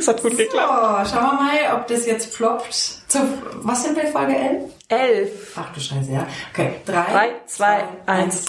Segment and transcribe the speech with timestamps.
[0.00, 1.08] Das hat gut geklappt.
[1.08, 2.72] So, schauen wir mal, ob das jetzt ploppt.
[2.72, 3.18] Zu,
[3.56, 4.62] was sind wir, Folge 11?
[4.88, 5.30] Elf.
[5.56, 6.26] Ach du Scheiße, ja.
[6.54, 8.46] Okay, 3, Drei, zwei, eins.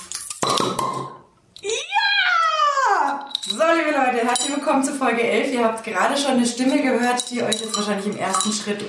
[1.62, 1.70] Ja!
[3.50, 5.52] So, liebe Leute, herzlich willkommen zu Folge 11.
[5.52, 8.82] Ihr habt gerade schon eine Stimme gehört, die euch jetzt wahrscheinlich im ersten Schritt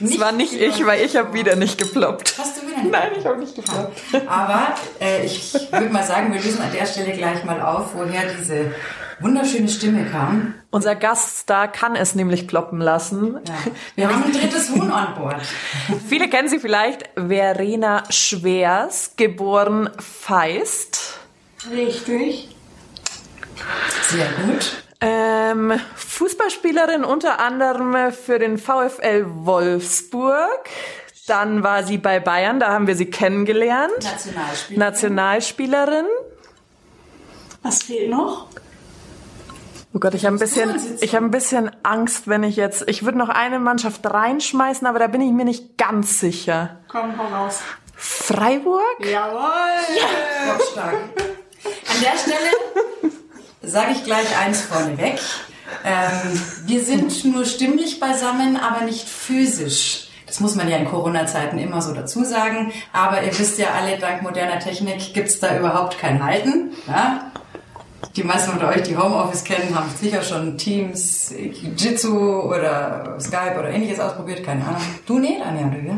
[0.00, 0.16] nicht...
[0.16, 2.34] Das war nicht ich, weil ich habe wieder nicht geploppt.
[2.36, 2.90] Hast du wieder nicht?
[2.90, 3.96] Nein, ich habe nicht geploppt.
[4.26, 8.24] Aber äh, ich würde mal sagen, wir lösen an der Stelle gleich mal auf, woher
[8.34, 8.72] diese
[9.20, 10.54] wunderschöne Stimme kam.
[10.70, 13.38] Unser Gaststar kann es nämlich ploppen lassen.
[13.46, 13.54] Ja.
[13.94, 15.40] Wir haben ein drittes Huhn an Bord.
[16.08, 17.08] Viele kennen sie vielleicht.
[17.14, 21.18] Verena Schwers, geboren Feist.
[21.70, 22.54] Richtig.
[24.08, 24.84] Sehr gut.
[25.00, 30.68] Ähm, Fußballspielerin unter anderem für den VfL Wolfsburg.
[31.26, 33.92] Dann war sie bei Bayern, da haben wir sie kennengelernt.
[34.02, 34.78] Nationalspieler.
[34.78, 36.06] Nationalspielerin.
[37.62, 38.48] Was fehlt noch?
[39.94, 41.04] Oh Gott, ich habe ein bisschen, Vorsitzende.
[41.04, 44.98] ich habe ein bisschen Angst, wenn ich jetzt, ich würde noch eine Mannschaft reinschmeißen, aber
[44.98, 46.80] da bin ich mir nicht ganz sicher.
[46.88, 47.60] Komm, hau raus.
[47.94, 48.82] Freiburg?
[49.00, 49.40] Jawohl!
[50.46, 50.94] Bockstark.
[50.94, 53.14] An der Stelle
[53.62, 55.18] sage ich gleich eins vorneweg.
[55.84, 60.08] Ähm, wir sind nur stimmlich beisammen, aber nicht physisch.
[60.26, 62.72] Das muss man ja in Corona-Zeiten immer so dazu sagen.
[62.92, 66.72] Aber ihr wisst ja alle, dank moderner Technik gibt's da überhaupt kein Halten.
[66.86, 67.32] Ja?
[68.18, 71.32] Die meisten von euch, die Homeoffice kennen, haben sicher schon Teams,
[71.76, 74.42] Jitsu oder Skype oder ähnliches ausprobiert.
[74.44, 74.80] Keine Ahnung.
[75.06, 75.92] Du nicht, Anja, oder wie?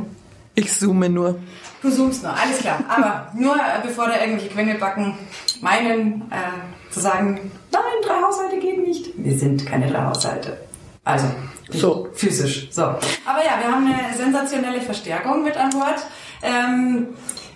[0.54, 1.36] Ich zoome nur.
[1.80, 2.80] Du zoomst noch, alles klar.
[2.88, 5.14] Aber nur äh, bevor da irgendwelche Quengelbacken
[5.62, 9.12] meinen, äh, zu sagen, nein, drei Haushalte gehen nicht.
[9.16, 10.58] Wir sind keine drei Haushalte.
[11.04, 11.24] Also,
[11.70, 12.08] So.
[12.12, 12.68] physisch.
[12.70, 12.82] So.
[12.82, 16.04] Aber ja, wir haben eine sensationelle Verstärkung mit an Bord.
[16.42, 17.06] Ähm,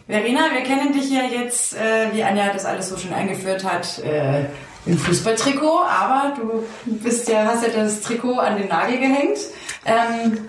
[0.06, 3.98] Verena, wir kennen dich ja jetzt, äh, wie Anja das alles so schön eingeführt hat,
[4.00, 4.44] äh,
[4.86, 6.62] im Fußballtrikot, aber du
[6.98, 9.38] bist ja, hast ja das Trikot an den Nagel gehängt.
[9.86, 10.46] Ähm,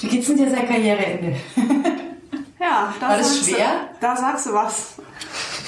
[0.00, 1.36] wie geht's denn dir seit Karriereende?
[2.60, 3.66] Ja, da War das sagst schwer?
[3.68, 4.94] Du, da sagst du was.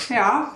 [0.08, 0.52] Ja,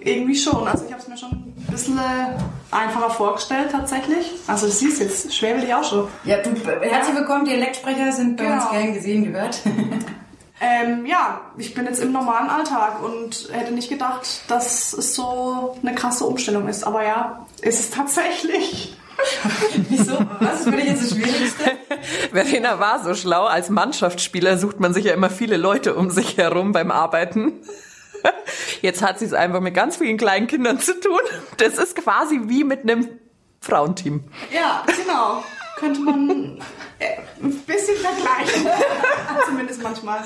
[0.00, 0.66] irgendwie schon.
[0.66, 4.32] Also ich habe es mir schon ein bisschen äh, einfacher vorgestellt tatsächlich.
[4.46, 6.08] Also du siehst jetzt, schwer will ich auch schon.
[6.24, 8.72] Ja, du, herzlich willkommen, Dialektsprecher sind bei uns Genau.
[8.82, 9.60] gern gesehen, gehört.
[10.64, 15.76] Ähm, ja, ich bin jetzt im normalen Alltag und hätte nicht gedacht, dass es so
[15.82, 16.84] eine krasse Umstellung ist.
[16.84, 18.96] Aber ja, ist es tatsächlich.
[19.90, 20.18] Wieso?
[20.40, 21.64] Was ist für dich jetzt das Schwierigste?
[22.32, 23.44] Verena war so schlau.
[23.44, 27.60] Als Mannschaftsspieler sucht man sich ja immer viele Leute um sich herum beim Arbeiten.
[28.80, 31.20] Jetzt hat sie es einfach mit ganz vielen kleinen Kindern zu tun.
[31.58, 33.06] Das ist quasi wie mit einem
[33.60, 34.24] Frauenteam.
[34.50, 35.44] Ja, genau.
[35.76, 36.58] Könnte man
[37.42, 38.66] ein bisschen vergleichen.
[39.46, 40.20] Zumindest manchmal.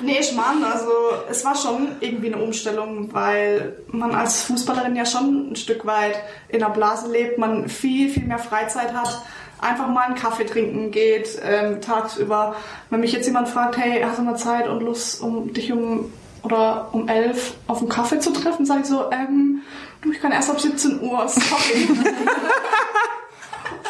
[0.00, 0.90] Nee, Schmarrn, also
[1.28, 6.16] es war schon irgendwie eine Umstellung, weil man als Fußballerin ja schon ein Stück weit
[6.48, 9.22] in der Blase lebt, man viel, viel mehr Freizeit hat,
[9.60, 12.54] einfach mal einen Kaffee trinken geht, ähm, tagsüber.
[12.90, 16.12] Wenn mich jetzt jemand fragt, hey, hast du mal Zeit und Lust, um dich um
[16.44, 19.62] oder um elf auf einen Kaffee zu treffen, sage ich so, ähm,
[20.02, 21.88] du, ich kann erst ab 17 Uhr, sorry.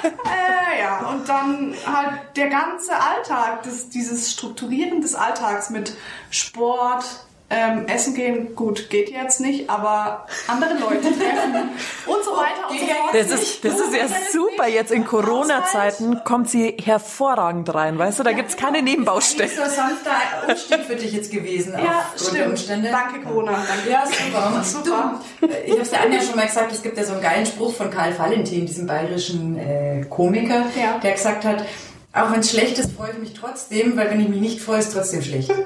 [0.28, 5.96] Äh, ja, und dann halt der ganze Alltag, das, dieses Strukturieren des Alltags mit
[6.30, 7.04] Sport,
[7.50, 11.70] ähm, Essen gehen, gut, geht jetzt nicht, aber andere Leute treffen
[12.06, 12.97] und so weiter und so fort.
[13.12, 14.68] Das ist, das ist ja super.
[14.68, 18.22] Jetzt in Corona-Zeiten kommt sie hervorragend rein, weißt du?
[18.22, 19.50] Da gibt's keine Nebenbaustellen.
[19.56, 21.72] Das ist so ein sanfter Umstieg für dich jetzt gewesen.
[21.72, 22.48] Ja, aufgrund der stimmt.
[22.50, 22.90] Umstände.
[22.90, 23.52] Danke, Corona.
[23.52, 23.90] Danke.
[23.90, 24.62] Ja, super.
[24.64, 25.20] Super.
[25.40, 27.46] Du, ich habe es der Anja schon mal gesagt, es gibt ja so einen geilen
[27.46, 30.98] Spruch von Karl Valentin, diesem bayerischen äh, Komiker, Ja.
[31.02, 31.64] der gesagt hat,
[32.12, 34.78] auch wenn es schlecht ist, freue ich mich trotzdem, weil wenn ich mich nicht freue,
[34.80, 35.50] ist es trotzdem schlecht.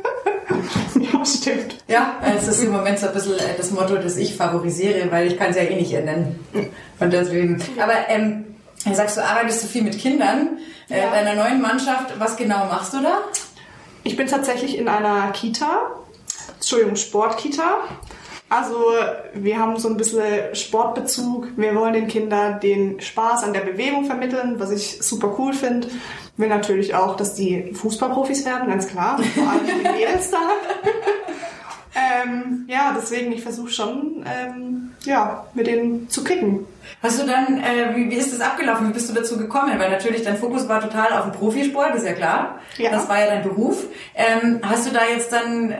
[1.25, 1.77] Ja, stimmt.
[1.89, 5.27] Ja, es ist im Moment so ein bisschen äh, das Motto, das ich favorisiere, weil
[5.29, 6.39] ich kann es ja eh nicht ändern.
[7.01, 7.63] Und deswegen.
[7.81, 8.45] Aber ähm,
[8.85, 11.11] dann sagst du, arbeitest du viel mit Kindern äh, Ja.
[11.11, 12.13] bei einer neuen Mannschaft.
[12.19, 13.19] Was genau machst du da?
[14.05, 15.83] Ich bin tatsächlich in einer Kita,
[16.57, 17.79] Entschuldigung, Sportkita.
[18.53, 18.77] Also
[19.33, 21.49] wir haben so ein bisschen Sportbezug.
[21.57, 25.89] Wir wollen den Kindern den Spaß an der Bewegung vermitteln, was ich super cool finde.
[26.37, 29.19] Will natürlich auch, dass die Fußballprofis werden, ganz klar.
[29.23, 30.37] Vor allem die Mädels da.
[31.95, 36.67] ähm, ja, deswegen, ich versuche schon, ähm, ja, mit denen zu kicken.
[37.03, 38.89] Hast du dann, äh, wie, wie ist das abgelaufen?
[38.89, 39.79] Wie bist du dazu gekommen?
[39.79, 42.61] Weil natürlich dein Fokus war total auf dem Profisport, ist ja klar.
[42.79, 42.91] Ja.
[42.91, 43.85] Das war ja dein Beruf.
[44.15, 45.77] Ähm, hast du da jetzt dann äh,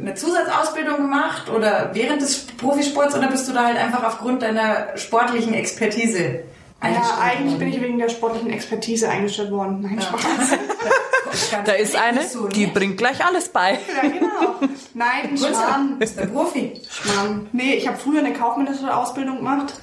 [0.00, 4.96] eine Zusatzausbildung gemacht oder während des Profisports oder bist du da halt einfach aufgrund deiner
[4.96, 6.44] sportlichen Expertise
[6.82, 7.58] Ja, eigentlich worden?
[7.58, 9.80] bin ich wegen der sportlichen Expertise eingestellt worden.
[9.82, 10.22] Nein, Spaß.
[11.50, 12.72] Ganz Da ist eine, so, die ne?
[12.72, 13.72] bringt gleich alles bei.
[13.72, 14.54] Ja, genau.
[14.94, 15.36] Nein.
[15.36, 15.98] Schmarrn.
[15.98, 16.80] Bist der Profi.
[16.88, 17.48] Schmarrn.
[17.52, 19.74] Nee, ich habe früher eine kaufmännische Ausbildung gemacht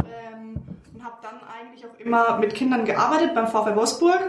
[0.00, 0.56] ähm,
[0.94, 4.20] und habe dann eigentlich auch immer mit Kindern gearbeitet beim VfL Wolfsburg,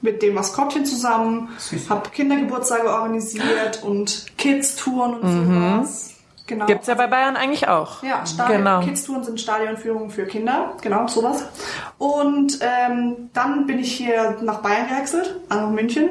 [0.00, 1.50] mit dem Maskottchen zusammen,
[1.88, 5.46] habe Kindergeburtstage organisiert und Kids-Touren und
[5.80, 6.11] sowas.
[6.46, 6.66] Genau.
[6.66, 8.02] Gibt's ja bei Bayern eigentlich auch.
[8.02, 8.80] Ja, Stadion, Genau.
[8.80, 11.44] Kids-Touren sind Stadionführungen für Kinder, genau, sowas.
[11.98, 16.08] Und ähm, dann bin ich hier nach Bayern gewechselt, also nach München.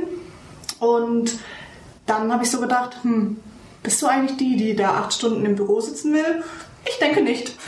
[0.79, 1.37] Und
[2.05, 3.39] dann habe ich so gedacht, hm,
[3.83, 6.43] bist du eigentlich die, die da acht Stunden im Büro sitzen will?
[6.85, 7.55] Ich denke nicht.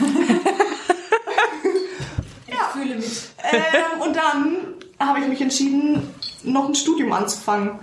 [2.46, 3.28] Ich fühle mich.
[3.52, 4.56] ähm, und dann
[4.98, 6.12] habe ich mich entschieden,
[6.42, 7.78] noch ein Studium anzufangen.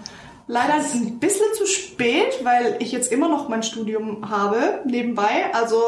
[0.48, 4.82] Leider ist es ein bisschen zu spät, weil ich jetzt immer noch mein Studium habe
[4.86, 5.46] nebenbei.
[5.54, 5.82] Also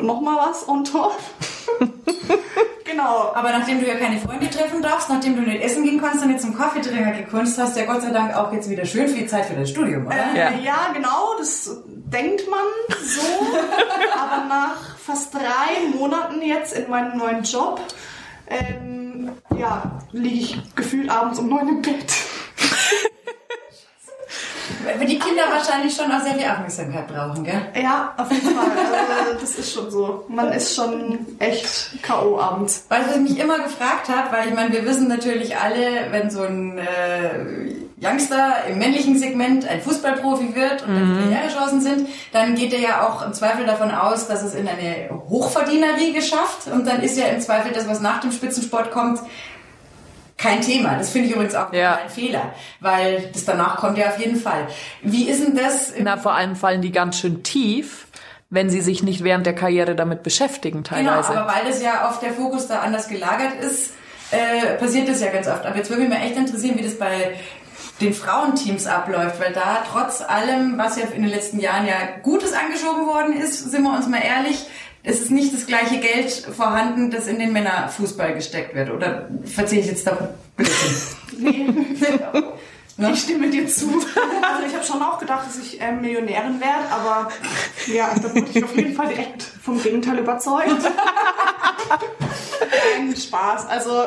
[0.00, 1.18] nochmal was on top.
[2.84, 3.32] genau.
[3.34, 6.30] Aber nachdem du ja keine Freunde treffen darfst, nachdem du nicht essen gehen kannst und
[6.30, 9.26] jetzt zum Kaffeetrinker gekunst hast, du ja Gott sei Dank auch jetzt wieder schön viel
[9.26, 10.16] Zeit für das Studium, oder?
[10.34, 10.50] Äh, Ja.
[10.50, 10.92] ja.
[10.94, 12.60] genau, das denkt man
[13.02, 13.20] so.
[14.20, 17.80] Aber nach fast drei Monaten jetzt in meinem neuen Job,
[18.48, 22.12] ähm, ja, liege ich gefühlt abends um neun im Bett.
[24.96, 27.60] Weil die Kinder wahrscheinlich schon auch sehr viel Aufmerksamkeit brauchen, gell?
[27.74, 28.70] Ja, auf jeden Fall.
[28.70, 30.24] Also, das ist schon so.
[30.28, 32.38] Man ist schon echt K.O.
[32.38, 32.84] abends.
[32.88, 36.30] Weil was ich mich immer gefragt habe, weil ich meine, wir wissen natürlich alle, wenn
[36.30, 42.54] so ein äh, Youngster im männlichen Segment ein Fußballprofi wird und dann Karrierechancen sind, dann
[42.54, 46.86] geht er ja auch im Zweifel davon aus, dass es in eine Hochverdienerriege schafft und
[46.86, 49.20] dann ist ja im Zweifel das, was nach dem Spitzensport kommt,
[50.38, 50.94] kein Thema.
[50.96, 51.98] Das finde ich übrigens auch Ja.
[52.02, 54.66] ein Fehler, weil das danach kommt ja auf jeden Fall.
[55.02, 55.92] Wie ist denn das?
[55.98, 58.06] Na, vor allem fallen die ganz schön tief,
[58.48, 61.38] wenn sie sich nicht während der Karriere damit beschäftigen Genau, teilweise.
[61.38, 63.92] aber weil das ja oft der Fokus da anders gelagert ist,
[64.30, 65.66] äh, passiert das ja ganz oft.
[65.66, 67.34] Aber jetzt würde mich mal echt interessieren, wie das bei
[68.00, 72.52] den Frauenteams abläuft, weil da trotz allem, was ja in den letzten Jahren ja Gutes
[72.52, 74.66] angeschoben worden ist, sind wir uns mal ehrlich,
[75.02, 78.90] es ist nicht das gleiche Geld vorhanden, das in den Männerfußball gesteckt wird.
[78.90, 80.34] Oder verziehe ich jetzt da?
[81.40, 81.68] Nee,
[83.12, 83.86] ich stimme dir zu.
[83.86, 87.30] Also ich habe schon auch gedacht, dass ich ähm, Millionärin werde, aber
[87.86, 90.68] ja, da wurde ich auf jeden Fall direkt vom Gegenteil überzeugt.
[92.98, 93.66] Nein, Spaß.
[93.66, 94.04] Also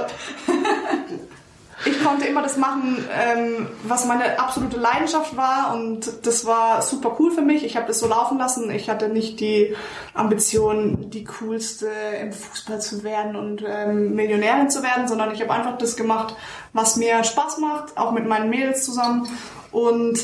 [1.86, 7.16] ich konnte immer das machen, ähm, was meine absolute Leidenschaft war und das war super
[7.20, 7.64] cool für mich.
[7.64, 8.70] Ich habe das so laufen lassen.
[8.72, 9.76] Ich hatte nicht die
[10.14, 11.90] Ambition, die coolste
[12.22, 16.36] im Fußball zu werden und ähm, Millionärin zu werden, sondern ich habe einfach das gemacht,
[16.74, 19.28] was mir Spaß macht, auch mit meinen Mädels zusammen.
[19.72, 20.20] Und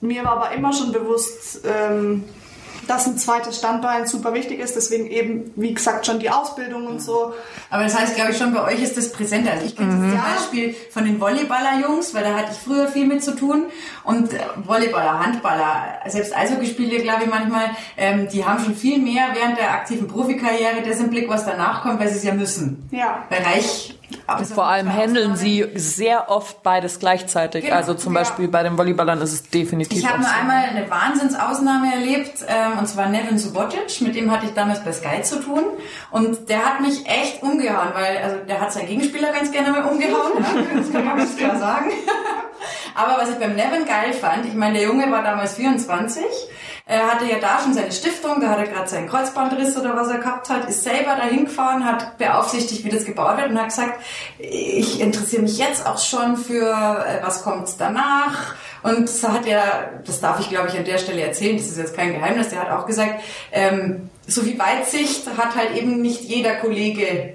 [0.00, 2.24] mir war aber immer schon bewusst, ähm,
[2.88, 4.76] dass ein zweites Standbein super wichtig ist.
[4.76, 7.34] Deswegen eben, wie gesagt, schon die Ausbildung und so.
[7.70, 9.52] Aber das heißt, glaube ich, schon bei euch ist das präsenter.
[9.52, 13.06] Also ich kenne das zum Beispiel von den Volleyballer-Jungs, weil da hatte ich früher viel
[13.06, 13.66] mit zu tun.
[14.04, 19.28] Und äh, Volleyballer, Handballer, selbst Eishockeyspieler, glaube ich manchmal, ähm, die haben schon viel mehr
[19.34, 22.88] während der aktiven Profikarriere das im Blick, was danach kommt, weil sie es ja müssen.
[22.90, 23.24] Ja.
[23.28, 23.97] Bereich.
[24.54, 27.64] Vor allem handeln sie sehr oft beides gleichzeitig.
[27.64, 28.20] Genau, also zum ja.
[28.20, 30.34] Beispiel bei den Volleyballern ist es definitiv Ich habe nur so.
[30.34, 34.92] einmal eine Wahnsinnsausnahme erlebt, ähm, und zwar Nevin Subotic, mit dem hatte ich damals bei
[34.92, 35.64] Sky zu tun.
[36.10, 39.84] Und der hat mich echt umgehauen, weil also der hat seinen Gegenspieler ganz gerne mal
[39.84, 41.90] umgehauen, ja, das kann man ganz klar sagen.
[42.94, 46.22] Aber was ich beim Nevin geil fand, ich meine, der Junge war damals 24,
[46.88, 50.08] er hatte ja da schon seine Stiftung, da hat er gerade seinen Kreuzbandriss oder was
[50.08, 53.68] er gehabt hat, ist selber dahin gefahren, hat beaufsichtigt, wie das gebaut wird und hat
[53.68, 54.00] gesagt,
[54.38, 58.54] ich interessiere mich jetzt auch schon für, äh, was kommt danach.
[58.82, 61.76] Und das hat er, das darf ich glaube ich an der Stelle erzählen, das ist
[61.76, 63.20] jetzt kein Geheimnis, der hat auch gesagt,
[63.52, 67.34] ähm, so viel Weitsicht hat halt eben nicht jeder Kollege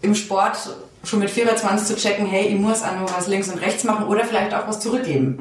[0.00, 0.56] im Sport
[1.04, 4.06] schon mit 24 zu checken, hey, ich muss auch noch was links und rechts machen
[4.06, 5.36] oder vielleicht auch was zurückgeben.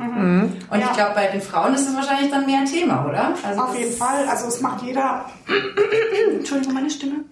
[0.69, 0.93] Und ich Ja.
[0.93, 3.33] glaube, bei den Frauen ist das wahrscheinlich dann mehr ein Thema, oder?
[3.47, 4.27] Also Auf jeden Fall.
[4.27, 5.25] Also es macht jeder.
[6.37, 7.25] Entschuldigung, meine Stimme.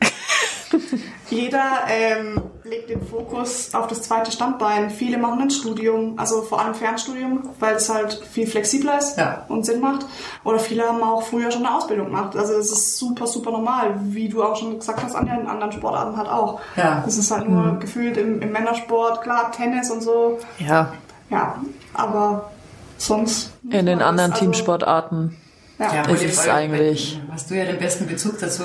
[1.30, 4.90] jeder ähm, legt den Fokus auf das zweite Standbein.
[4.90, 9.46] Viele machen ein Studium, also vor allem Fernstudium, weil es halt viel flexibler ist Ja.
[9.48, 10.06] und Sinn macht.
[10.44, 12.36] Oder viele haben auch früher schon eine Ausbildung gemacht.
[12.36, 15.72] Also es ist super, super normal, wie du auch schon gesagt hast, Anja, in anderen
[15.72, 16.60] Sportarten halt auch.
[16.76, 17.02] Ja.
[17.04, 20.38] Das ist halt nur gefühlt im, im Männersport, klar, Tennis und so.
[20.60, 20.94] Ja,
[21.30, 21.56] Ja,
[21.94, 22.50] aber
[22.98, 23.52] sonst.
[23.70, 25.36] in den anderen also, Teamsportarten.
[25.80, 25.96] Ja.
[25.96, 27.20] Ja, ist es eigentlich.
[27.32, 28.64] Hast du ja den besten Bezug dazu.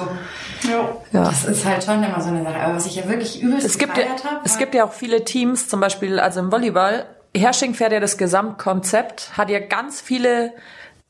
[0.68, 0.98] ja.
[1.12, 2.56] Das ist halt schon immer so eine Sache.
[2.56, 5.24] Aber was ich ja wirklich übelst Es gibt, ja, habe, es gibt ja auch viele
[5.24, 7.06] Teams, zum Beispiel also im Volleyball.
[7.36, 10.52] Hersching fährt ja das Gesamtkonzept, hat ja ganz viele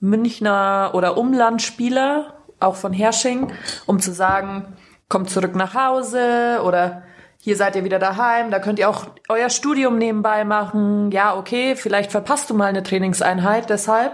[0.00, 3.52] Münchner oder Umlandspieler, auch von Hersching,
[3.86, 4.76] um zu sagen,
[5.08, 7.02] kommt zurück nach Hause oder
[7.40, 11.10] hier seid ihr wieder daheim, da könnt ihr auch euer Studium nebenbei machen.
[11.10, 14.12] Ja, okay, vielleicht verpasst du mal eine Trainingseinheit deshalb.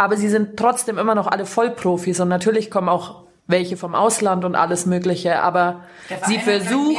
[0.00, 4.46] Aber sie sind trotzdem immer noch alle Vollprofis und natürlich kommen auch welche vom Ausland
[4.46, 5.42] und alles Mögliche.
[5.42, 5.82] Aber
[6.26, 6.96] sie versuchen,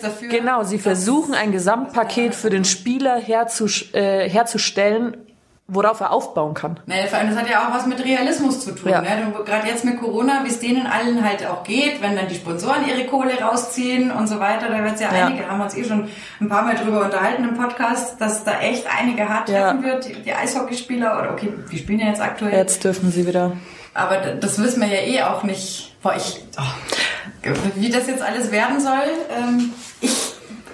[0.00, 5.25] dafür, genau, sie versuchen ein Gesamtpaket für den Spieler herzus äh, herzustellen,
[5.68, 6.78] worauf er aufbauen kann.
[6.86, 8.88] Naja, vor allem, das hat ja auch was mit Realismus zu tun.
[8.88, 9.00] Ja.
[9.00, 9.32] Ne?
[9.44, 12.86] Gerade jetzt mit Corona, wie es denen allen halt auch geht, wenn dann die Sponsoren
[12.88, 15.26] ihre Kohle rausziehen und so weiter, da wird es ja, Ja.
[15.26, 16.08] einige, haben wir uns eh schon
[16.40, 19.72] ein paar Mal drüber unterhalten im Podcast, dass da echt einige hart Ja.
[19.72, 22.52] treffen wird, die, Eishockeyspieler oder okay, die spielen ja jetzt aktuell.
[22.52, 23.52] Jetzt dürfen sie wieder.
[23.92, 25.96] Aber das wissen wir ja eh auch nicht.
[26.02, 30.14] Boah, ich, oh, wie das jetzt alles werden soll, ähm, ich,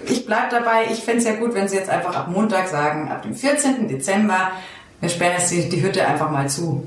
[0.07, 0.87] ich bleib dabei.
[0.91, 3.89] Ich fänd's ja gut, wenn sie jetzt einfach ab Montag sagen, ab dem 14.
[3.89, 4.51] Dezember,
[5.03, 6.87] wir sperren jetzt die, die Hütte einfach mal zu.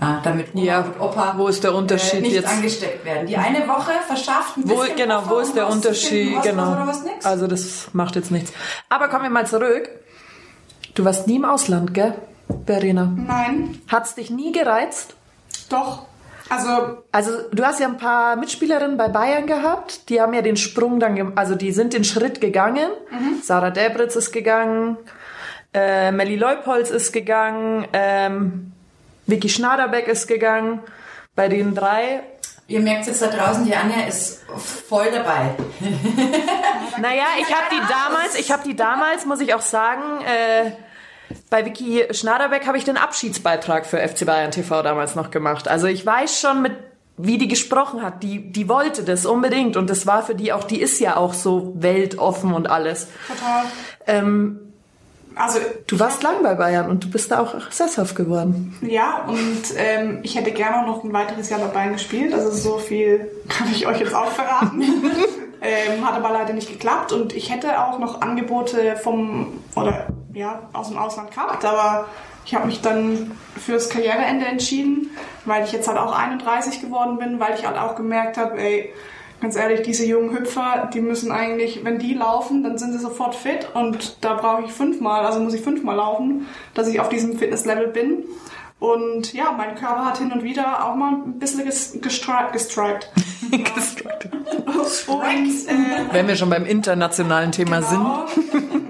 [0.00, 2.46] Ja, damit Oma Ja, und Opa wo ist der Unterschied äh, nicht jetzt?
[2.48, 3.26] angesteckt werden.
[3.26, 6.36] Die eine Woche verschafft ein Wo, bisschen genau, Puffer, wo ist der Unterschied?
[6.36, 6.76] was Genau.
[7.24, 8.52] Also das macht jetzt nichts.
[8.88, 9.88] Aber kommen wir mal zurück.
[10.94, 12.14] Du warst nie im Ausland, gell,
[12.66, 13.12] Verena?
[13.16, 15.14] Nein, Hat's dich nie gereizt?
[15.70, 16.06] doch.
[16.50, 20.58] Also, Also du hast ja ein paar Mitspielerinnen bei Bayern gehabt, die haben ja den
[20.58, 22.90] Sprung dann, also die sind den Schritt gegangen.
[23.42, 24.98] Sarah Debritz ist gegangen,
[25.74, 28.72] äh, Melly Leupolz ist gegangen, ähm,
[29.26, 30.80] Vicky Schnaderbeck ist gegangen.
[31.34, 32.22] Bei den drei,
[32.66, 34.40] Ihr merkt jetzt da draußen, die Anja ist
[34.88, 35.54] voll dabei.
[37.00, 40.70] naja, ich habe die damals, ich habe die damals, muss ich auch sagen, äh,
[41.50, 45.68] bei Vicky Schnaderbeck habe ich den Abschiedsbeitrag für FC Bayern TV damals noch gemacht.
[45.68, 46.72] Also ich weiß schon mit
[47.16, 50.64] wie die gesprochen hat, die die wollte das unbedingt und das war für die auch,
[50.64, 53.08] die ist ja auch so weltoffen und alles.
[53.28, 53.64] total.
[54.06, 54.73] Ähm,
[55.36, 58.76] Also, du warst lang bei Bayern und du bist da auch sesshaft geworden.
[58.82, 62.32] ja, und ähm, ich hätte gerne auch noch ein weiteres Jahr bei Bayern gespielt.
[62.32, 64.82] Also, so viel kann ich euch jetzt auch verraten.
[65.62, 70.68] ähm, hat aber leider nicht geklappt und ich hätte auch noch Angebote vom, oder ja,
[70.72, 72.06] aus dem Ausland gehabt, aber
[72.44, 75.10] ich habe mich dann fürs Karriereende entschieden,
[75.46, 78.92] weil ich jetzt halt auch 31 geworden bin, weil ich halt auch gemerkt habe, ey,
[79.44, 83.34] ganz ehrlich, diese jungen Hüpfer, die müssen eigentlich, wenn die laufen, dann sind sie sofort
[83.34, 87.36] fit und da brauche ich fünfmal, also muss ich fünfmal laufen, dass ich auf diesem
[87.36, 88.24] Fitnesslevel bin.
[88.78, 93.10] Und ja, mein Körper hat hin und wieder auch mal ein bisschen ges gestri gestriped.
[93.52, 98.00] und, äh, Wenn wir schon beim internationalen Thema sind.
[98.00, 98.24] Genau.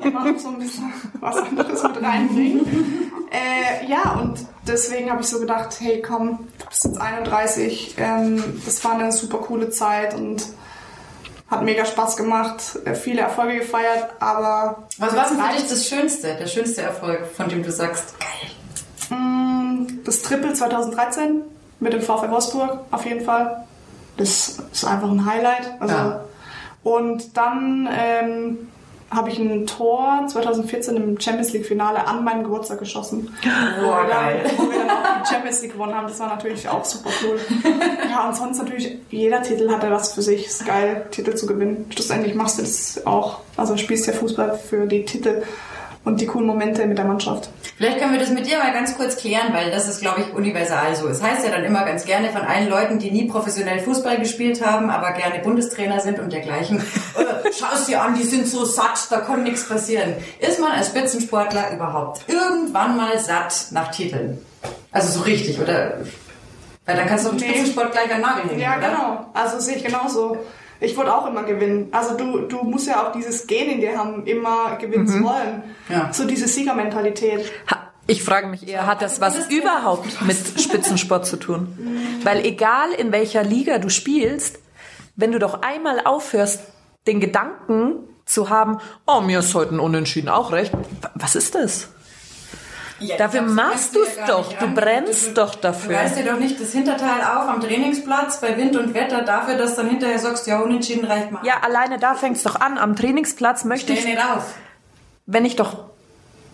[0.05, 3.11] Immer noch so ein bisschen was anderes mit reinbringen.
[3.35, 8.63] Äh, ja, und deswegen habe ich so gedacht, hey komm, du bist jetzt 31, ähm,
[8.65, 10.45] das war eine super coole Zeit und
[11.51, 15.89] hat mega Spaß gemacht, äh, viele Erfolge gefeiert, aber Was war denn für dich das
[15.89, 19.19] Schönste, der schönste Erfolg, von dem du sagst, geil?
[19.19, 21.43] Mm, das Triple 2013
[21.81, 23.65] mit dem VfL Wolfsburg auf jeden Fall.
[24.17, 25.73] Das ist einfach ein Highlight.
[25.81, 26.21] Also, Ja.
[26.85, 28.69] Und dann ähm,
[29.15, 33.35] habe ich ein Tor 2014 im Champions League Finale an meinem Geburtstag geschossen.
[33.81, 34.41] wo, wir geil.
[34.45, 36.07] dann, wo wir dann auch die Champions League gewonnen haben.
[36.07, 37.39] Das war natürlich auch super cool.
[38.11, 40.47] ja, und sonst natürlich, jeder Titel hat ja was für sich.
[40.47, 41.87] ist geil, Titel zu gewinnen.
[41.91, 43.41] Schlussendlich machst du das auch.
[43.57, 45.43] Also spielst ja Fußball für die Titel
[46.05, 47.51] und die coolen Momente mit der Mannschaft.
[47.77, 50.33] Vielleicht können wir das mit dir mal ganz kurz klären, weil das ist, glaube ich,
[50.35, 51.09] universal so.
[51.09, 54.65] Es heißt ja dann immer ganz gerne von allen Leuten, die nie professionell Fußball gespielt
[54.65, 56.79] haben, aber gerne Bundestrainer sind und dergleichen.
[57.19, 60.15] äh, Schau es dir an, die sind so satt, da kann nichts passieren.
[60.39, 64.39] Ist man als Spitzensportler überhaupt irgendwann mal satt nach Titeln?
[64.93, 65.99] Also so richtig, oder?
[66.87, 67.41] Weil dann kannst du Nee.
[67.49, 68.89] Spitzensport gleich an den Nagel hängen, Ja, oder?
[68.89, 69.27] genau.
[69.35, 70.37] Also sehe ich genauso.
[70.85, 71.89] Ich wollte auch immer gewinnen.
[71.93, 75.63] Also du, du musst ja auch dieses Gen in dir haben, immer gewinnen zu wollen.
[75.89, 76.13] Ja.
[76.13, 77.51] So diese Siegermentalität.
[77.71, 81.79] Ha- Ich frage mich eher, hat das was überhaupt mit Spitzensport zu tun?
[82.23, 84.59] Weil egal in welcher Liga du spielst,
[85.17, 86.61] wenn du doch einmal aufhörst,
[87.07, 90.73] den Gedanken zu haben, oh, mir ist heute ein Unentschieden auch recht.
[91.15, 91.89] Was ist das?
[93.01, 94.53] Ja, Dafür machst du ja gar doch.
[94.53, 94.75] Du an.
[94.75, 95.95] brennst doch dafür.
[95.95, 99.57] Du reißt dir doch nicht das Hinterteil auf am Trainingsplatz bei Wind und Wetter dafür,
[99.57, 101.45] dass dann hinterher sagst, ja, unentschieden reicht mal.
[101.45, 102.79] Ja, alleine da fängt's doch an.
[102.79, 104.55] Am Trainingsplatz möchte Stell ich, nicht auf.
[105.27, 105.87] wenn ich doch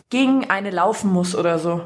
[0.09, 1.83] gegen eine laufen muss oder so,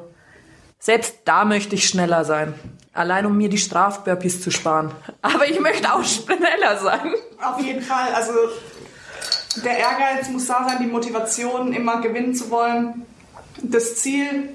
[0.78, 2.54] selbst da möchte ich schneller sein.
[2.92, 4.92] Allein um mir die Strafburpees zu sparen.
[5.22, 7.12] Aber ich möchte auch schneller sein.
[7.42, 8.14] Auf jeden Fall.
[8.14, 8.32] Also
[9.64, 13.04] der Ehrgeiz muss da sein, die Motivation, immer gewinnen zu wollen.
[13.62, 14.50] Das Ziel,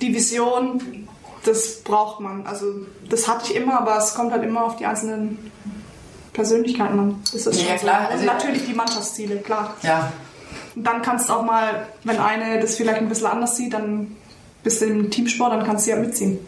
[0.00, 1.08] die Vision,
[1.44, 2.46] das braucht man.
[2.46, 2.66] Also
[3.08, 5.38] das hatte ich immer, aber es kommt halt immer auf die einzelnen
[6.32, 7.20] Persönlichkeiten an.
[7.32, 8.06] Das ist Ja, schon klar.
[8.06, 8.12] So.
[8.14, 9.74] Also- natürlich die Mannschaftsziele, klar.
[9.82, 10.12] Ja.
[10.74, 14.16] Und dann kannst du auch mal, wenn eine das vielleicht ein bisschen anders sieht, dann
[14.62, 16.38] bist du im Teamsport, dann kannst du ja mitziehen.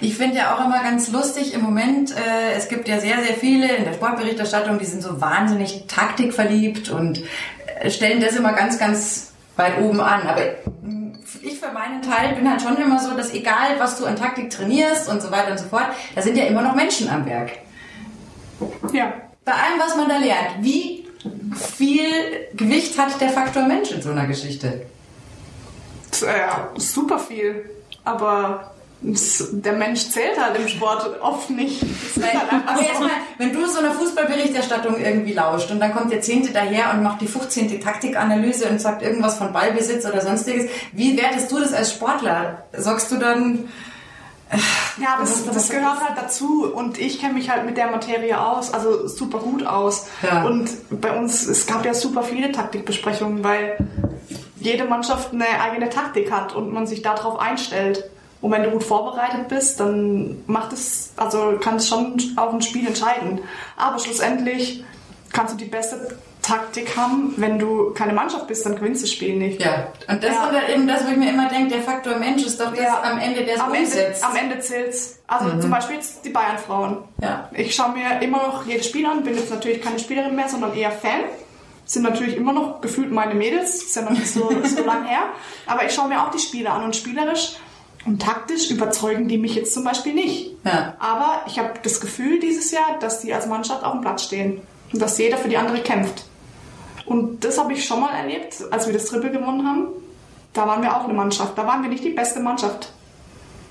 [0.00, 3.34] Ich finde ja auch immer ganz lustig im Moment, äh, es gibt ja sehr, sehr
[3.34, 7.22] viele in der Sportberichterstattung, die sind so wahnsinnig taktikverliebt und
[7.80, 10.26] äh, stellen das immer ganz, ganz weit oben an.
[10.28, 10.42] Aber
[11.42, 14.50] ich für meinen Teil bin halt schon immer so, dass egal, was du an Taktik
[14.50, 17.52] trainierst und so weiter und so fort, da sind ja immer noch Menschen am Werk.
[18.92, 19.12] Ja.
[19.44, 20.62] Bei allem, was man da lernt.
[20.62, 21.06] Wie
[21.54, 24.86] viel Gewicht hat der Faktor Mensch in so einer Geschichte?
[26.22, 27.68] Ja, super viel.
[28.04, 28.73] Aber
[29.52, 31.82] der Mensch zählt halt im Sport oft nicht.
[32.22, 32.84] Halt einfach aber so.
[32.88, 36.92] jetzt mal, wenn du so einer Fußballberichterstattung irgendwie lauscht und dann kommt der Zehnte daher
[36.94, 37.80] und macht die 15.
[37.80, 42.64] Taktikanalyse und sagt irgendwas von Ballbesitz oder sonstiges, wie wertest du das als Sportler?
[42.72, 43.68] Sagst du dann,
[45.00, 48.40] Ja, das, Das- das gehört halt dazu und ich kenne mich halt mit der Materie
[48.40, 50.06] aus, also super gut aus.
[50.22, 50.44] Ja.
[50.44, 50.70] Und
[51.00, 53.76] bei uns, es gab ja super viele Taktikbesprechungen, weil
[54.60, 58.04] jede Mannschaft eine eigene Taktik hat und man sich darauf einstellt.
[58.44, 62.60] Und wenn du gut vorbereitet bist, dann macht es, also kann es schon auch ein
[62.60, 63.40] Spiel entscheiden.
[63.78, 64.84] Aber schlussendlich
[65.32, 69.12] kannst du die beste Taktik haben, wenn du keine Mannschaft bist, dann gewinnst du das
[69.14, 69.62] Spiel nicht.
[69.62, 69.86] ja.
[70.08, 70.44] Und das Ja.
[70.44, 72.80] ist dann eben das, wo ich mir immer denke, der Faktor Mensch ist doch das
[72.84, 73.00] Ja.
[73.02, 74.22] am Ende, der es am Ende, umsetzt.
[74.24, 75.18] am Ende zählt's.
[75.26, 76.98] Also zum Beispiel die Bayern-Frauen.
[77.22, 77.48] Ja.
[77.54, 80.74] Ich schaue mir immer noch jedes Spiel an, bin jetzt natürlich keine Spielerin mehr, sondern
[80.76, 81.20] eher Fan.
[81.86, 85.30] Sind natürlich immer noch gefühlt meine Mädels, ist ja noch nicht so, so lang her.
[85.66, 87.56] Aber ich schaue mir auch die Spiele an und spielerisch
[88.06, 90.52] und taktisch überzeugen die mich jetzt zum Beispiel nicht.
[90.64, 90.94] Ja.
[90.98, 94.60] Aber ich habe das Gefühl dieses Jahr, dass die als Mannschaft auf dem Platz stehen
[94.92, 96.24] und dass jeder für die andere kämpft.
[97.06, 99.88] Und das habe ich schon mal erlebt, als wir das Triple gewonnen haben.
[100.52, 101.56] Da waren wir auch eine Mannschaft.
[101.58, 102.92] Da waren wir nicht die beste Mannschaft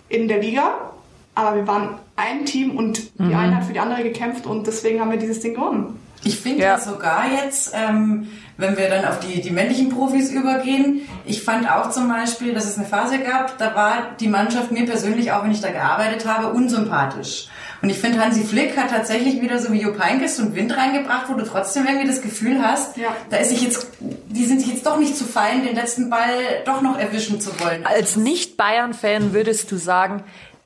[0.10, 0.92] in der Liga,
[1.34, 5.00] aber wir waren ein Team und die eine hat für die andere gekämpft und deswegen
[5.00, 6.00] haben wir dieses Ding gewonnen.
[6.24, 6.74] Ich finde Ja.
[6.74, 6.80] ja.
[6.80, 11.90] sogar jetzt, ähm, wenn wir dann auf die, die männlichen Profis übergehen, ich fand auch
[11.90, 15.52] zum Beispiel, dass es eine Phase gab, da war die Mannschaft mir persönlich, auch wenn
[15.52, 17.48] ich da gearbeitet habe, unsympathisch.
[17.82, 20.76] Und ich finde, Hansi Flick hat tatsächlich wieder so wie Jupp Heynckes so einen Wind
[20.78, 23.10] reingebracht, wo du trotzdem irgendwie das Gefühl hast, Ja.
[23.30, 26.30] da ist sich jetzt, die sind sich jetzt doch nicht zu fein, den letzten Ball
[26.66, 27.86] doch noch erwischen zu wollen.
[27.86, 30.24] Als Nicht-Bayern-Fan würdest du sagen,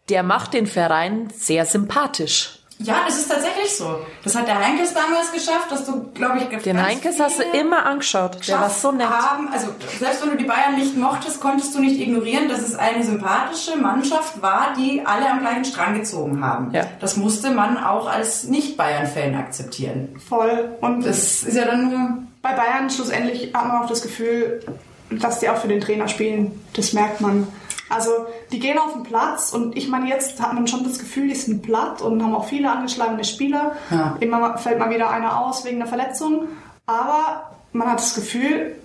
[0.09, 2.56] der macht den Verein sehr sympathisch.
[2.79, 3.99] Ja, das ist tatsächlich so.
[4.23, 7.85] Das hat der Heinkes damals geschafft, dass du, glaube ich, Den Heinkes hast du immer
[7.85, 8.47] angeschaut.
[8.47, 9.09] Der war so nett.
[9.09, 9.69] Haben, also
[9.99, 13.77] selbst wenn du die Bayern nicht mochtest, konntest du nicht ignorieren, dass es eine sympathische
[13.77, 16.71] Mannschaft war, die alle am gleichen Strang gezogen haben.
[16.71, 16.85] Ja.
[16.99, 20.15] Das musste man auch als Nicht-Bayern-Fan akzeptieren.
[20.29, 20.69] Voll.
[20.81, 22.09] Und Das ist ja dann nur.
[22.43, 24.63] bei Bayern schlussendlich hat man auch das Gefühl,
[25.09, 26.63] dass die auch für den Trainer spielen.
[26.73, 27.47] Das merkt man.
[27.89, 28.09] Also
[28.51, 31.35] die gehen auf den Platz und ich meine, jetzt hat man schon das Gefühl, die
[31.35, 33.73] sind platt und haben auch viele angeschlagene Spieler.
[33.89, 34.17] Ja.
[34.19, 36.47] Immer fällt mal wieder einer aus wegen einer Verletzung.
[36.85, 38.75] Aber man hat das Gefühl,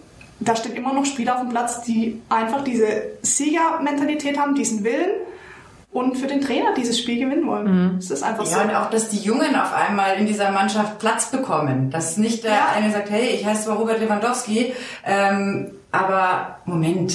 [0.41, 2.87] da stehen immer noch Spieler auf dem Platz, die einfach diese
[3.23, 5.11] Siegermentalität haben, diesen Willen
[5.93, 7.97] und für den Trainer dieses Spiel gewinnen wollen.
[7.99, 8.77] Es ist einfach Ja, und so.
[8.77, 11.91] auch, dass die Jungen auf einmal in dieser Mannschaft Platz bekommen.
[11.91, 12.67] Dass nicht der Ja.
[12.75, 14.73] eine sagt, hey, ich heiße zwar Robert Lewandowski,
[15.05, 17.13] ähm, aber Moment.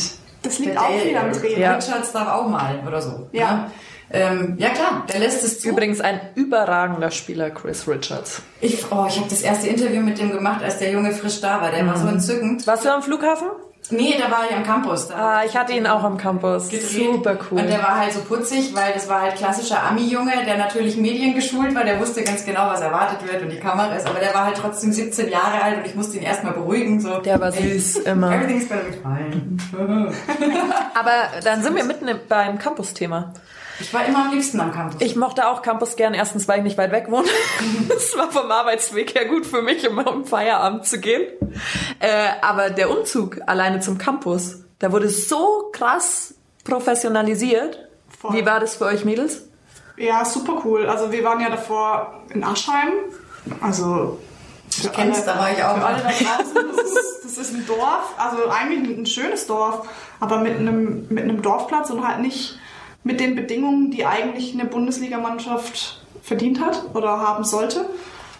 [0.47, 1.59] Das liegt Der auch viel am Trainer.
[1.59, 1.75] Ja.
[1.75, 3.27] Richards darf auch mal oder so.
[3.33, 3.51] Ja.
[3.51, 3.71] ne?
[4.09, 5.67] Ähm, ja klar, der lässt es zu.
[5.67, 8.41] Übrigens ein überragender Spieler, Chris Richards.
[8.61, 11.61] Ich, oh, ich habe das erste Interview mit dem gemacht, als der Junge frisch da
[11.61, 11.71] war.
[11.71, 12.65] Der war so entzückend.
[12.65, 13.47] Warst du am Flughafen?
[13.89, 15.07] Nee, da war ich am Campus.
[15.07, 16.69] Da Ah, ich hatte ihn auch am Campus.
[16.69, 16.89] gedreht.
[16.89, 17.59] Super cool.
[17.61, 21.73] Und der war halt so putzig, weil das war halt klassischer Ami-Junge, der natürlich mediengeschult
[21.73, 21.83] war.
[21.85, 24.05] Der wusste ganz genau, was erwartet wird und die Kamera ist.
[24.07, 26.99] Aber der war halt trotzdem 17 Jahre alt und ich musste ihn erstmal beruhigen.
[26.99, 28.33] So, Der war süß, immer.
[28.35, 30.11] Everything's gonna be fine.
[30.93, 31.11] Aber
[31.43, 33.33] dann sind wir mitten im- beim Campus-Thema.
[33.79, 35.01] Ich war immer am liebsten am Campus.
[35.01, 37.27] Ich mochte auch Campus gern, erstens, weil ich nicht weit weg wohne.
[37.89, 41.23] Das war vom Arbeitsweg her gut für mich, um um Feierabend zu gehen.
[41.99, 47.87] Äh, aber der Umzug alleine zum Campus, da wurde so krass professionalisiert.
[48.19, 48.33] Voll.
[48.33, 49.47] Wie war das für euch Mädels?
[49.97, 50.87] Ja, super cool.
[50.87, 52.93] Also wir waren ja davor in Aschheim.
[53.61, 54.19] Also
[54.69, 56.55] für kenn's, da war ich auch Für alle da draußen.
[56.75, 59.87] Das ist, das ist ein Dorf, also eigentlich ein schönes Dorf,
[60.19, 62.59] aber mit einem, mit einem Dorfplatz und halt nicht
[63.07, 67.85] mit den Bedingungen, die eigentlich eine Bundesligamannschaft verdient hat oder haben sollte.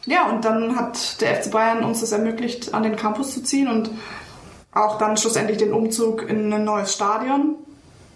[0.05, 3.69] Ja, und dann hat der FC Bayern uns das ermöglicht, an den Campus zu ziehen
[3.69, 3.89] und
[4.73, 7.55] auch dann schlussendlich den Umzug in ein neues Stadion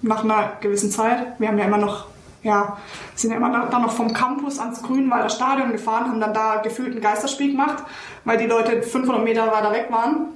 [0.02, 1.40] nach einer gewissen Zeit.
[1.40, 2.06] Wir haben ja immer noch,
[2.44, 2.78] ja,
[3.16, 6.58] sind ja immer noch- dann noch vom Campus ans Grünwalder Stadion gefahren, haben dann da
[6.58, 7.84] gefühlt ein Geisterspiel gemacht,
[8.26, 10.28] weil die Leute 500 Meter weiter weg waren.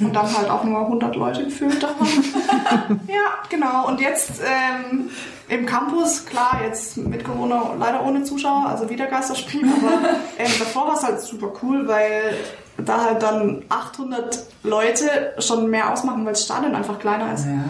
[0.00, 3.00] Und dann halt auch nur 100 Leute gefühlt da waren.
[3.08, 3.86] ja, genau.
[3.86, 5.10] Und jetzt ähm,
[5.48, 10.88] im Campus, klar, jetzt mit Corona leider ohne Zuschauer, also wieder Geisterspiel, aber ähm, davor
[10.88, 12.34] war es halt super cool, weil
[12.78, 17.46] da halt dann 800 Leute schon mehr ausmachen, weil das Stadion einfach kleiner ist.
[17.46, 17.64] Ja.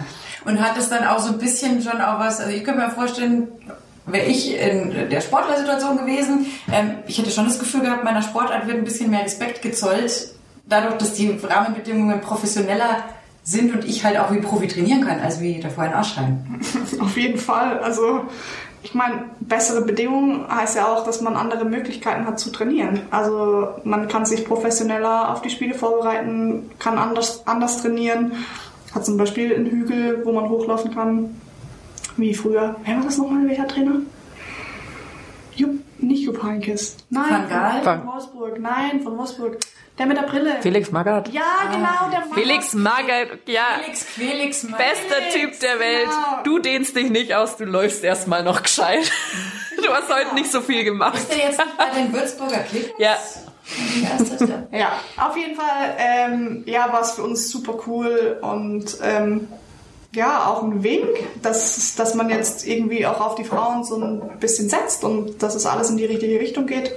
[0.45, 2.91] Und hat es dann auch so ein bisschen schon auch was, also ich könnte mir
[2.91, 3.49] vorstellen,
[4.07, 8.67] wäre ich in der Sportlersituation gewesen, ähm, ich hätte schon das Gefühl gehabt, meiner Sportart
[8.67, 10.34] wird ein bisschen mehr Respekt gezollt,
[10.67, 13.05] dadurch, dass die Rahmenbedingungen professioneller
[13.43, 16.61] sind und ich halt auch wie Profi trainieren kann, als wie davor in Aschheim.
[17.01, 17.79] Auf jeden Fall.
[17.81, 18.23] Also
[18.83, 23.01] ich meine, bessere Bedingungen heißt ja auch, dass man andere Möglichkeiten hat zu trainieren.
[23.11, 28.33] Also man kann sich professioneller auf die Spiele vorbereiten, kann anders, anders trainieren,
[28.95, 31.41] hat zum Beispiel einen Hügel, wo man hochlaufen kann,
[32.19, 32.77] wie früher.
[32.85, 34.01] Wer war das nochmal, welcher Trainer?
[35.57, 36.99] Jupp, nicht Jupp Heynckes.
[37.09, 37.83] Nein, Van Gaal?
[37.83, 38.61] von Wolfsburg.
[38.61, 39.59] Nein, von Wolfsburg.
[39.99, 40.57] Der mit der Brille.
[40.61, 41.29] Felix Magath.
[41.33, 42.35] Ja, genau, der Mann.
[42.35, 43.63] Felix Magath, ja.
[43.81, 44.77] Felix, Felix, Mann.
[44.79, 46.09] Bester Typ der Welt.
[46.09, 46.43] genau.
[46.43, 49.11] Du dehnst dich nicht aus, du läufst erstmal noch gescheit.
[49.85, 51.17] Du hast heute nicht so viel gemacht.
[51.17, 52.95] Ist der jetzt bei den Würzburger Kickers?
[52.97, 53.19] Ja.
[54.71, 54.79] Ja?
[54.79, 59.49] Ja, auf jeden Fall, ähm, ja, war es für uns super cool und ähm,
[60.15, 61.09] ja, auch ein Wink,
[61.43, 65.55] dass, dass man jetzt irgendwie auch auf die Frauen so ein bisschen setzt und dass
[65.55, 66.93] es alles in die richtige Richtung geht.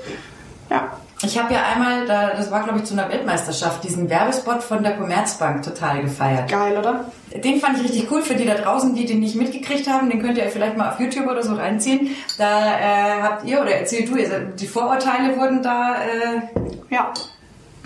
[0.70, 4.62] Ja, Ich habe ja einmal, da, das war glaube ich zu einer Weltmeisterschaft, diesen Werbespot
[4.62, 6.50] von der Commerzbank total gefeiert.
[6.50, 7.12] geil, oder?
[7.34, 10.10] Den fand ich richtig cool für die da draußen, die den nicht mitgekriegt haben.
[10.10, 12.16] Den könnt ihr vielleicht mal auf YouTube oder so reinziehen.
[12.38, 14.16] Da äh, habt ihr oder erzählt du,
[14.56, 16.42] die Vorurteile wurden da, äh,
[16.90, 17.14] Ja,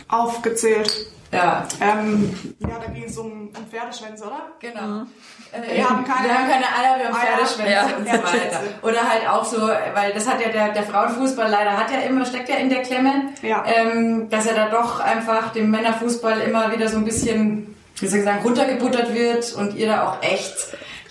[0.10, 1.08] aufgezählt.
[1.32, 4.41] Ja, Ähm, ja, da ging es um, um Pferdeschwänze, oder?
[4.60, 5.04] genau.
[5.52, 7.15] Äh, Wir haben keine- wir haben keine Eier, wir haben.
[7.15, 7.84] Pferdeschwänze Ja.
[7.98, 8.60] und so weiter.
[8.84, 12.26] Oder halt auch so, weil das hat ja der, der Frauenfußball leider hat ja immer,
[12.26, 13.63] steckt ja in der Klemme, Ja.
[13.65, 18.20] ähm, dass er da doch einfach dem Männerfußball immer wieder so ein bisschen, wie soll
[18.20, 20.56] ich sagen, runtergebuttert wird und ihr da auch echt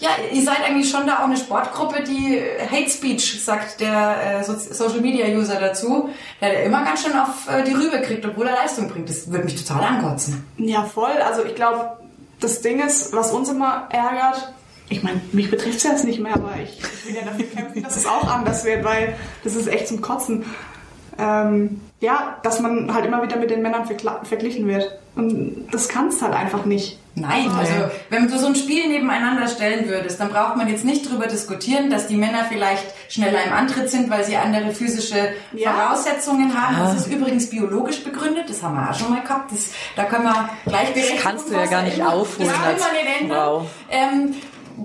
[0.00, 4.44] ja, ihr seid eigentlich schon da auch eine Sportgruppe, die Hate Speech, sagt der äh,
[4.44, 6.08] so Social Media User dazu,
[6.40, 9.08] der, immer ganz schön auf äh, die Rübe kriegt, obwohl er Leistung bringt.
[9.10, 10.44] Das würde mich total ankotzen.
[10.56, 11.12] Ja, voll.
[11.24, 11.98] Also ich glaube,
[12.40, 14.52] das Ding ist, was uns immer ärgert,
[14.88, 17.82] ich meine, mich betrifft es jetzt nicht mehr, aber ich, ich will ja dafür kämpfen,
[17.82, 20.44] dass es auch anders wird, weil das ist echt zum Kotzen.
[21.16, 24.98] Ähm, ja, dass man halt immer wieder mit den Männern verglichen wird.
[25.14, 26.98] Und das kannst halt einfach nicht.
[27.14, 27.72] Nein, also
[28.08, 31.90] wenn du so ein Spiel nebeneinander stellen würdest, dann braucht man jetzt nicht drüber diskutieren,
[31.90, 35.72] dass die Männer vielleicht schneller im Antritt sind, weil sie andere physische Ja.
[35.72, 36.76] Voraussetzungen haben.
[36.78, 39.50] Das ist übrigens biologisch begründet, das haben wir auch schon mal gehabt.
[39.52, 41.16] Das, da können wir Gleichberechtigung...
[41.16, 43.66] Das kannst du ja gar nicht aufholen Das kann man nicht ändern.
[43.90, 44.34] Ähm,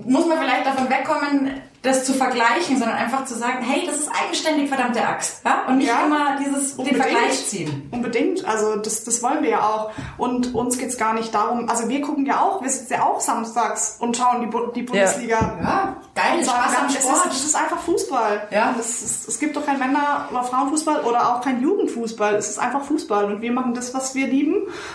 [0.04, 4.08] muss man vielleicht davon wegkommen, das zu vergleichen, sondern einfach zu sagen, hey, das ist
[4.10, 5.42] eigenständig, verdammte Axt.
[5.44, 5.64] Ja?
[5.68, 6.04] Und nicht Ja.
[6.04, 7.02] immer dieses, den Unbedingt.
[7.02, 7.88] Vergleich ziehen.
[7.92, 9.92] Unbedingt, also das, das wollen wir ja auch.
[10.18, 13.20] Und uns geht's gar nicht darum, also wir gucken ja auch, wir sitzen ja auch
[13.20, 15.38] samstags und schauen die, die Bundesliga.
[15.62, 17.26] Ja, geil, Und sagen Spaß am dann, es Sport.
[17.26, 18.48] ist, es ist einfach Fußball.
[18.50, 18.74] Ja.
[18.78, 22.34] Es, ist, es gibt doch kein Männer- oder Frauenfußball oder auch kein Jugendfußball.
[22.34, 24.54] Es ist einfach Fußball und wir machen das, was wir lieben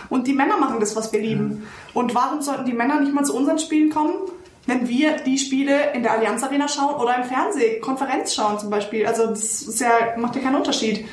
[0.09, 1.67] und die Männer machen das, was wir lieben.
[1.93, 4.13] Und warum sollten die Männer nicht mal zu unseren Spielen kommen,
[4.65, 8.69] wenn wir die Spiele in der Allianz Arena schauen oder im Fernsehen, Konferenz schauen zum
[8.69, 9.05] Beispiel?
[9.05, 11.05] Also das ist ja, macht ja keinen Unterschied.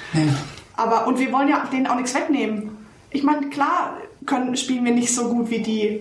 [0.76, 2.76] Aber und wir wollen ja denen auch nichts wegnehmen.
[3.10, 6.00] Ich meine, klar können, spielen wir nicht so gut wie die.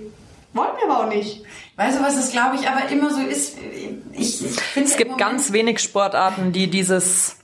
[0.53, 1.43] Wollen wir aber auch nicht.
[1.77, 3.57] Weißt du, was es, glaube ich, aber immer so ist?
[4.13, 7.36] Ich, ich finde Es gibt ganz wenig Sportarten, die dieses,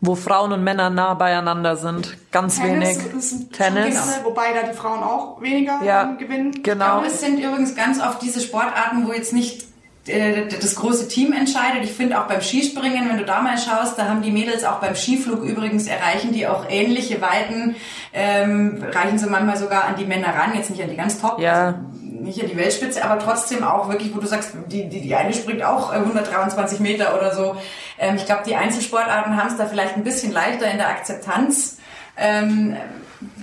[0.00, 2.16] wo Frauen und Männer nah beieinander sind.
[2.32, 2.96] Ganz wenig.
[3.16, 3.84] ist ein Tennis.
[3.84, 6.52] Tennis, wobei da die Frauen auch weniger Ja, ähm, gewinnen.
[6.56, 6.84] Ich genau.
[7.00, 9.66] glaube, es sind übrigens ganz oft diese Sportarten, wo jetzt nicht
[10.06, 11.84] äh, das große Team entscheidet.
[11.84, 14.80] Ich finde auch beim Skispringen, wenn du da mal schaust, da haben die Mädels auch
[14.80, 17.76] beim Skiflug übrigens erreichen die auch ähnliche Weiten,
[18.14, 21.38] ähm, reichen sie manchmal sogar an die Männer ran, jetzt nicht an die ganz Top,
[21.38, 21.66] Ja.
[21.66, 21.78] also
[22.20, 25.32] nicht an die Weltspitze, aber trotzdem auch wirklich, wo du sagst, die, die, die eine
[25.32, 27.56] springt auch äh, 123 Meter oder so.
[27.98, 31.78] Ähm, ich glaube, die Einzelsportarten haben es da vielleicht ein bisschen leichter in der Akzeptanz.
[32.16, 32.76] Ähm,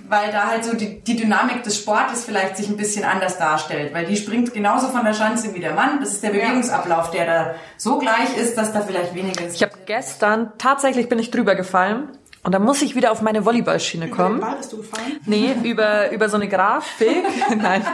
[0.10, 3.94] weil da halt so die, die Dynamik des Sportes vielleicht sich ein bisschen anders darstellt,
[3.94, 6.00] weil die springt genauso von der Schanze wie der Mann.
[6.00, 9.56] Das ist der Bewegungsablauf, der da so gleich ist, dass da vielleicht weniger ist.
[9.56, 12.10] Ich habe gestern, tatsächlich bin ich drüber gefallen
[12.44, 14.40] und da muss ich wieder auf meine Volleyballschiene Über den kommen.
[14.40, 15.20] Ball bist du gefallen?
[15.26, 17.24] Nee, über, über so eine Grafik.
[17.58, 17.86] Nein,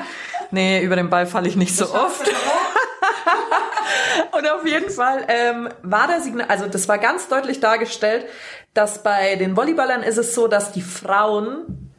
[0.53, 2.29] nee, über den Ball falle ich nicht so oft.
[4.31, 8.25] Und auf jeden Fall ähm, war der Signal, also das war ganz deutlich dargestellt,
[8.73, 11.91] dass bei den Volleyballern ist es so, dass die Frauen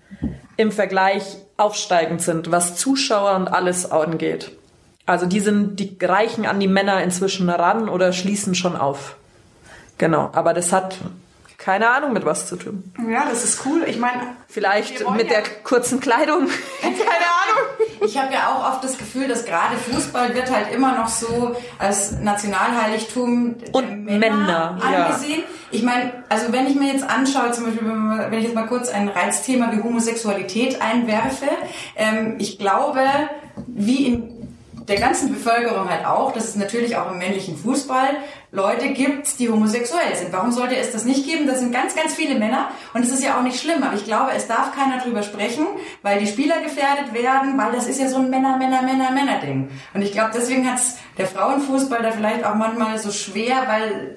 [0.57, 4.53] im Vergleich aufsteigend sind, was Zuschauer und alles angeht.
[5.07, 9.17] Also die sind, die reichen an die Männer inzwischen ran oder schließen schon auf.
[9.99, 10.97] Genau, aber das hat
[11.59, 12.93] keine Ahnung mit was zu tun.
[13.11, 13.85] Ja, das ist cool.
[13.87, 16.49] Ich meine, Vielleicht mit ja- der kurzen Kleidung.
[16.83, 17.44] Keine Ahnung.
[18.05, 21.57] Ich habe ja auch oft das Gefühl, dass gerade Fußball wird halt immer noch so
[21.79, 25.07] als Nationalheiligtum Und Männer, ja.
[25.07, 25.43] angesehen.
[25.71, 28.89] Ich meine, also wenn ich mir jetzt anschaue, zum Beispiel, wenn ich jetzt mal kurz
[28.89, 31.47] ein Reizthema wie Homosexualität einwerfe,
[31.97, 33.01] ähm, ich glaube,
[33.67, 34.34] wie in
[34.89, 38.09] der ganzen Bevölkerung halt auch, dass es natürlich auch im männlichen Fußball
[38.53, 40.33] Leute gibt, die homosexuell sind.
[40.33, 41.47] Warum sollte es das nicht geben?
[41.47, 44.05] Das sind ganz, ganz viele Männer und es ist ja auch nicht schlimm, aber ich
[44.05, 45.67] glaube, es darf keiner drüber sprechen,
[46.03, 49.71] weil die Spieler gefährdet werden, weil das ist ja so ein Männer, Männer, Männer, Männer-Ding.
[49.95, 54.17] Und ich glaube, deswegen hat es der Frauenfußball da vielleicht auch manchmal so schwer, weil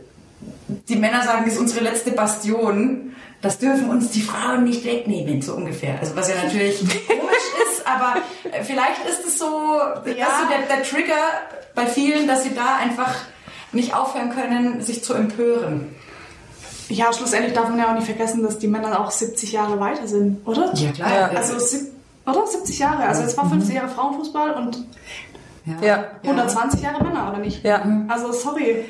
[0.68, 3.14] die Männer sagen, das ist unsere letzte Bastion.
[3.42, 6.00] Das dürfen uns die Frauen nicht wegnehmen, so ungefähr.
[6.00, 8.22] Also was ja natürlich komisch ist, aber
[8.52, 10.28] äh, vielleicht ist es so, ja.
[10.50, 11.16] der, der Trigger
[11.74, 13.16] bei vielen, dass sie da einfach
[13.72, 15.96] nicht aufhören können, sich zu empören.
[16.90, 20.08] Ja, schlussendlich darf man ja auch nicht vergessen, dass die Männer auch 70 Jahre weiter
[20.08, 20.74] sind, oder?
[20.74, 21.12] Ja, klar.
[21.12, 21.28] Ja.
[21.38, 21.56] Also,
[22.26, 22.48] oder?
[22.48, 23.04] 70 Jahre.
[23.04, 24.86] Also, jetzt war 50 Jahre Frauenfußball und
[25.82, 26.06] ja.
[26.24, 27.64] 120 Jahre Männer, oder nicht?
[27.64, 27.86] Ja.
[28.08, 28.86] Also, sorry.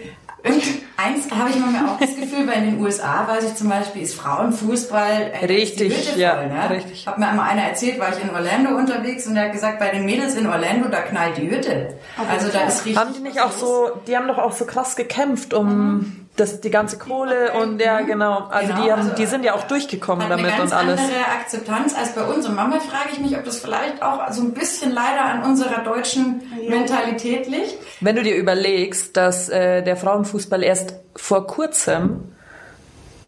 [0.99, 4.01] Eins habe ich manchmal auch das Gefühl, weil in den USA weiß ich zum Beispiel,
[4.01, 6.69] ist Frauenfußball äh, richtig, voll, ja, ne?
[6.69, 7.05] richtig.
[7.05, 9.89] Hat mir einmal einer erzählt, war ich in Orlando unterwegs und der hat gesagt, bei
[9.89, 11.95] den Mädels in Orlando, da knallt die Hütte.
[12.29, 12.97] Also da ist richtig.
[12.97, 16.61] Haben die nicht auch so, die haben doch auch so krass gekämpft um mhm das,
[16.61, 18.47] die ganze Kohle und ja, genau.
[18.49, 20.73] Also, genau, die, haben, also die sind ja auch durchgekommen damit und alles.
[20.73, 22.45] Eine ganz andere Akzeptanz als bei uns.
[22.47, 25.83] Und manchmal frage ich mich, ob das vielleicht auch so ein bisschen leider an unserer
[25.83, 27.77] deutschen Mentalität liegt.
[28.01, 32.33] Wenn du dir überlegst, dass äh, der Frauenfußball erst vor kurzem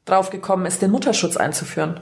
[0.05, 1.99] draufgekommen ist, den Mutterschutz einzuführen.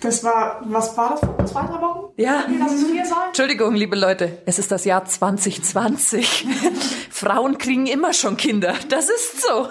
[0.00, 2.12] Das war, was war das, vor zwei, drei Wochen?
[2.16, 2.44] Ja.
[2.58, 3.18] Lass es vier sein?
[3.28, 6.46] Entschuldigung, liebe Leute, es ist das Jahr 2020.
[7.10, 8.74] Frauen kriegen immer schon Kinder.
[8.88, 9.68] Das ist so.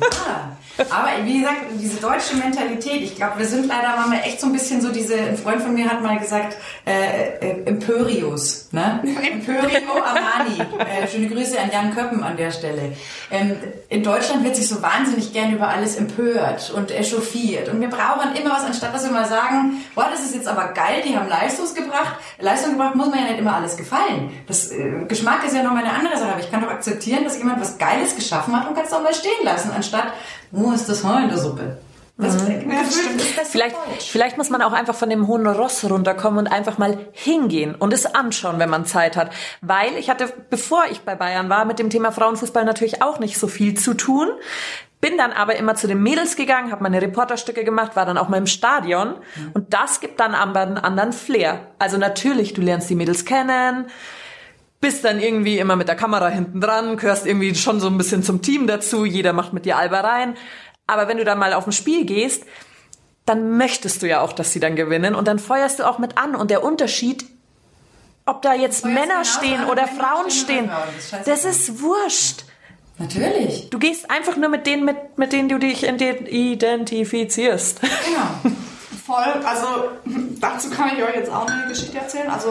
[0.00, 0.57] Ja.
[0.78, 4.52] Aber wie gesagt, diese deutsche Mentalität, ich glaube, wir sind leider mal echt so ein
[4.52, 9.00] bisschen so diese, ein Freund von mir hat mal gesagt, äh, äh, Empörius, ne?
[9.32, 10.58] Empörio Armani.
[10.78, 12.92] Äh, schöne Grüße an Jan Köppen an der Stelle.
[13.30, 13.56] Ähm,
[13.88, 17.68] in Deutschland wird sich so wahnsinnig gern über alles empört und echauffiert.
[17.68, 20.68] Und wir brauchen immer was, anstatt dass wir mal sagen, boah, das ist jetzt aber
[20.68, 22.16] geil, die haben Leistung gebracht.
[22.38, 24.30] Leistung gebracht muss man ja nicht immer alles gefallen.
[24.46, 27.38] Das äh, Geschmack ist ja nochmal eine andere Sache, aber ich kann doch akzeptieren, dass
[27.38, 30.12] jemand was Geiles geschaffen hat und kann es auch mal stehen lassen, anstatt
[30.68, 31.78] wo ist das Haar in der Suppe?
[32.18, 32.70] Das mhm.
[32.70, 32.82] ja,
[33.44, 37.76] vielleicht, vielleicht muss man auch einfach von dem hohen Ross runterkommen und einfach mal hingehen
[37.76, 39.30] und es anschauen, wenn man Zeit hat.
[39.60, 43.38] Weil ich hatte, bevor ich bei Bayern war, mit dem Thema Frauenfußball natürlich auch nicht
[43.38, 44.28] so viel zu tun.
[45.00, 48.28] Bin dann aber immer zu den Mädels gegangen, habe meine Reporterstücke gemacht, war dann auch
[48.28, 49.50] mal im Stadion mhm.
[49.54, 51.68] und das gibt dann einen anderen Flair.
[51.78, 53.86] Also natürlich, du lernst die Mädels kennen,
[54.80, 58.22] bist dann irgendwie immer mit der Kamera hinten dran, gehörst irgendwie schon so ein bisschen
[58.22, 60.36] zum Team dazu, jeder macht mit dir Albereien.
[60.86, 62.44] Aber wenn du dann mal auf ein Spiel gehst,
[63.26, 66.16] dann möchtest du ja auch, dass sie dann gewinnen und dann feuerst du auch mit
[66.16, 66.34] an.
[66.34, 67.26] Und der Unterschied,
[68.24, 72.44] ob da jetzt Männer stehen oder Männer Frauen stehen, stehen das, das ist wurscht.
[72.98, 73.70] Natürlich.
[73.70, 77.80] Du gehst einfach nur mit denen, mit, mit denen du dich identifizierst.
[77.80, 78.54] Genau.
[79.08, 79.42] Voll.
[79.42, 79.66] Also
[80.40, 82.28] dazu kann ich euch jetzt auch eine Geschichte erzählen.
[82.28, 82.48] Also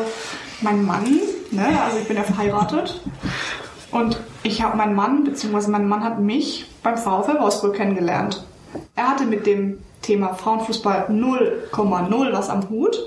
[0.62, 1.20] mein Mann,
[1.52, 3.00] ne, also ich bin ja verheiratet
[3.92, 8.44] und ich habe meinen Mann, beziehungsweise mein Mann hat mich beim VfL Wolfsburg kennengelernt.
[8.96, 12.98] Er hatte mit dem Thema Frauenfußball 0,0 was am Hut,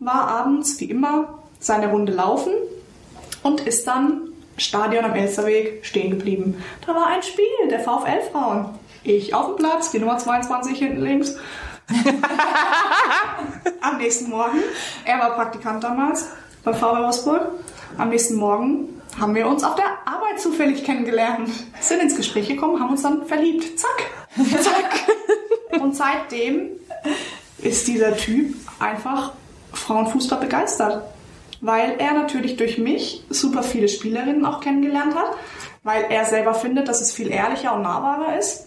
[0.00, 2.52] war abends wie immer seine Runde laufen
[3.44, 4.22] und ist dann
[4.56, 6.60] Stadion am Elsterweg stehen geblieben.
[6.84, 8.70] Da war ein Spiel der VfL Frauen.
[9.04, 11.36] Ich auf dem Platz, die Nummer 22 hinten links
[13.80, 14.58] Am nächsten Morgen,
[15.04, 16.28] er war Praktikant damals
[16.62, 17.48] beim VW Wolfsburg.
[17.98, 21.50] Am nächsten Morgen haben wir uns auf der Arbeit zufällig kennengelernt,
[21.80, 23.78] sind ins Gespräch gekommen, haben uns dann verliebt.
[23.78, 24.06] Zack.
[24.62, 25.80] Zack.
[25.80, 26.70] Und seitdem
[27.58, 29.32] ist dieser Typ einfach
[29.72, 31.02] Frauenfußball begeistert.
[31.62, 35.36] Weil er natürlich durch mich super viele Spielerinnen auch kennengelernt hat,
[35.82, 38.66] weil er selber findet, dass es viel ehrlicher und nahbarer ist.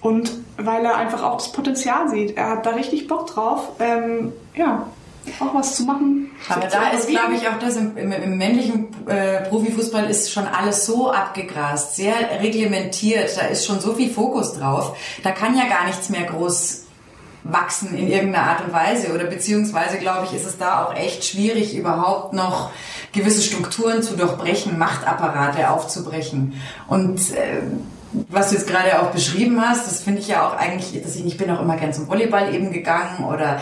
[0.00, 2.36] Und weil er einfach auch das Potenzial sieht.
[2.36, 4.86] Er hat da richtig Bock drauf, ähm, ja,
[5.40, 6.30] auch was zu machen.
[6.48, 10.46] Aber da ist, glaube ich, auch das im, im, im männlichen äh, Profifußball ist schon
[10.46, 13.36] alles so abgegrast, sehr reglementiert.
[13.36, 14.96] Da ist schon so viel Fokus drauf.
[15.22, 16.84] Da kann ja gar nichts mehr groß
[17.42, 19.12] wachsen in irgendeiner Art und Weise.
[19.14, 22.70] Oder beziehungsweise, glaube ich, ist es da auch echt schwierig, überhaupt noch
[23.12, 26.60] gewisse Strukturen zu durchbrechen, Machtapparate aufzubrechen.
[26.88, 27.62] Und äh,
[28.28, 31.24] was du jetzt gerade auch beschrieben hast, das finde ich ja auch eigentlich, dass ich,
[31.24, 33.60] ich bin auch immer gern zum Volleyball eben gegangen oder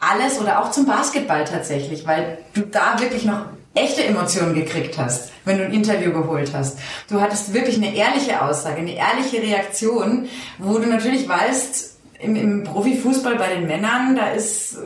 [0.00, 5.30] alles oder auch zum Basketball tatsächlich, weil du da wirklich noch echte Emotionen gekriegt hast,
[5.44, 6.78] wenn du ein Interview geholt hast.
[7.08, 12.64] Du hattest wirklich eine ehrliche Aussage, eine ehrliche Reaktion, wo du natürlich weißt, im, im
[12.64, 14.76] Profifußball bei den Männern, da ist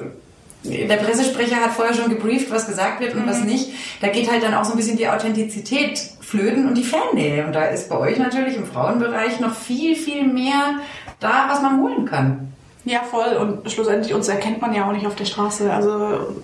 [0.69, 3.29] der Pressesprecher hat vorher schon gebrieft, was gesagt wird und mhm.
[3.29, 3.71] was nicht.
[4.01, 7.47] Da geht halt dann auch so ein bisschen die Authentizität flöten und die Fannähe.
[7.47, 10.81] Und da ist bei euch natürlich im Frauenbereich noch viel, viel mehr
[11.21, 12.53] da, was man holen kann.
[12.85, 13.37] Ja, voll.
[13.37, 15.73] Und schlussendlich uns erkennt man ja auch nicht auf der Straße.
[15.73, 16.37] Also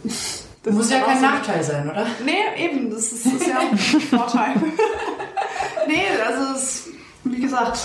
[0.63, 2.07] das muss ja kein so Nachteil sein, oder?
[2.25, 2.91] Nee, eben.
[2.91, 4.55] Das ist, das ist ja ein Vorteil.
[5.87, 6.89] nee, also es,
[7.25, 7.79] wie gesagt,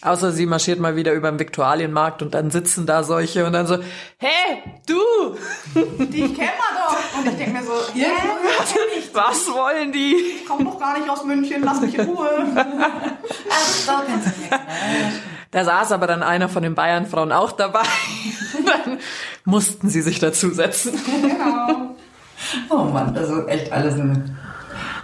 [0.00, 3.66] Außer sie marschiert mal wieder über den Viktualienmarkt und dann sitzen da solche und dann
[3.66, 3.78] so,
[4.18, 4.94] hey, du,
[5.74, 7.18] Die kennen wir doch.
[7.18, 9.08] Und ich denke mir so, Ja, hä?
[9.12, 10.14] was wollen die?
[10.40, 12.30] Ich komme doch gar nicht aus München, lass mich in Ruhe.
[12.54, 14.52] Ach, so kannst du nicht.
[15.50, 17.82] Da saß aber dann einer von den Bayernfrauen auch dabei.
[18.66, 18.98] dann
[19.44, 20.92] mussten sie sich dazusetzen.
[21.22, 21.96] Genau.
[22.70, 24.38] Oh Mann, das ist echt alles ein,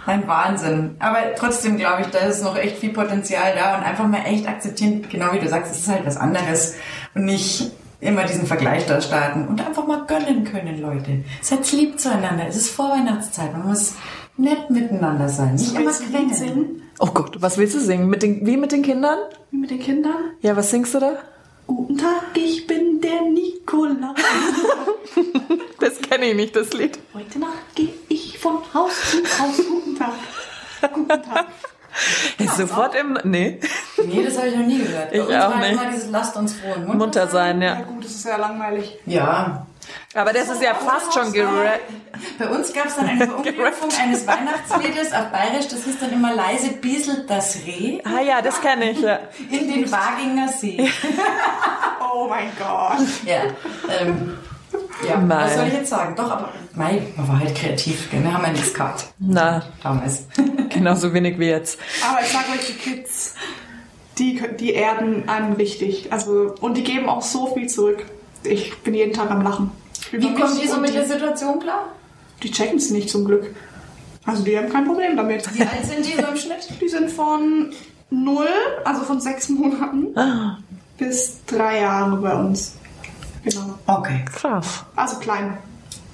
[0.05, 0.95] ein Wahnsinn.
[0.99, 4.47] Aber trotzdem glaube ich, da ist noch echt viel Potenzial da und einfach mal echt
[4.47, 6.75] akzeptieren, genau wie du sagst, es ist halt was anderes
[7.13, 11.23] und nicht immer diesen Vergleich da starten und einfach mal gönnen können, Leute.
[11.41, 12.45] Seid lieb zueinander.
[12.47, 13.51] Es ist Vorweihnachtszeit.
[13.53, 13.95] Man muss
[14.37, 15.55] nett miteinander sein.
[15.55, 16.33] Nicht immer quengeln.
[16.33, 16.81] singen?
[16.99, 18.07] Oh Gott, was willst du singen?
[18.07, 19.17] Mit den, wie mit den Kindern?
[19.51, 20.15] Wie mit den Kindern?
[20.41, 21.13] Ja, was singst du da?
[21.67, 24.15] Guten Tag, ich bin der Nikolaus.
[25.79, 26.97] Das kenne ich nicht, das Lied.
[27.13, 29.57] Heute Nacht gehe ich von Haus zu Haus.
[29.57, 30.13] Guten Tag.
[30.93, 31.45] Guten Tag.
[32.39, 33.59] Ist sofort im, nee,
[34.05, 35.11] Nee, das habe ich noch nie gehört.
[35.11, 35.71] Bei Ich uns auch war nicht.
[35.73, 37.81] immer dieses Lasst uns froh und munter, munter sein, Ja ja.
[37.83, 38.97] gut, das ist ja langweilig.
[39.05, 39.65] Ja.
[40.13, 41.81] Aber das ist ja fast schon gerappt.
[42.39, 46.33] Bei uns gab es dann eine Verunglimpfung eines Weihnachtsliedes auf Bayerisch, das hieß dann immer
[46.33, 49.19] leise bieselt das Reh Ah ja, das kenne ich, ja.
[49.51, 50.89] in den Waginger See.
[52.17, 53.05] Oh mein Gott.
[53.25, 53.41] Ja,
[53.99, 54.37] ähm,
[55.05, 55.43] ja Mei.
[55.43, 56.15] was soll ich jetzt sagen?
[56.15, 58.23] Doch, aber Mai, man war halt kreativ, gell?
[58.23, 60.23] wir haben ja nichts gehabt Na, damals.
[60.69, 61.77] genauso wenig wie jetzt.
[62.09, 63.35] Aber ich sag euch, die Kids,
[64.17, 66.13] die, die erden einen richtig.
[66.13, 68.05] Also, und die geben auch so viel zurück.
[68.45, 69.71] Ich bin jeden Tag am Lachen.
[70.11, 71.89] Wie kommen die so mit der Situation klar?
[72.43, 73.55] Die checken es nicht zum Glück.
[74.25, 75.53] Also die haben kein Problem damit.
[75.55, 76.67] Wie alt sind die so im Schnitt?
[76.81, 77.71] Die sind von
[78.09, 78.47] null,
[78.83, 80.57] also von sechs Monaten, Ah,
[80.97, 82.75] bis drei Jahre bei uns.
[83.43, 83.77] Genau.
[83.85, 84.83] Okay, krass.
[84.95, 85.57] Also klein.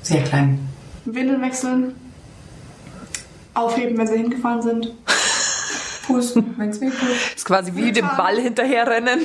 [0.02, 0.68] sehr klein.
[1.06, 1.96] Windeln wechseln.
[3.54, 4.94] Aufheben, wenn sie hingefallen sind.
[6.08, 7.36] Pusten, wenn's weh tut.
[7.36, 9.22] Ist quasi wie dem Ball hinterherrennen.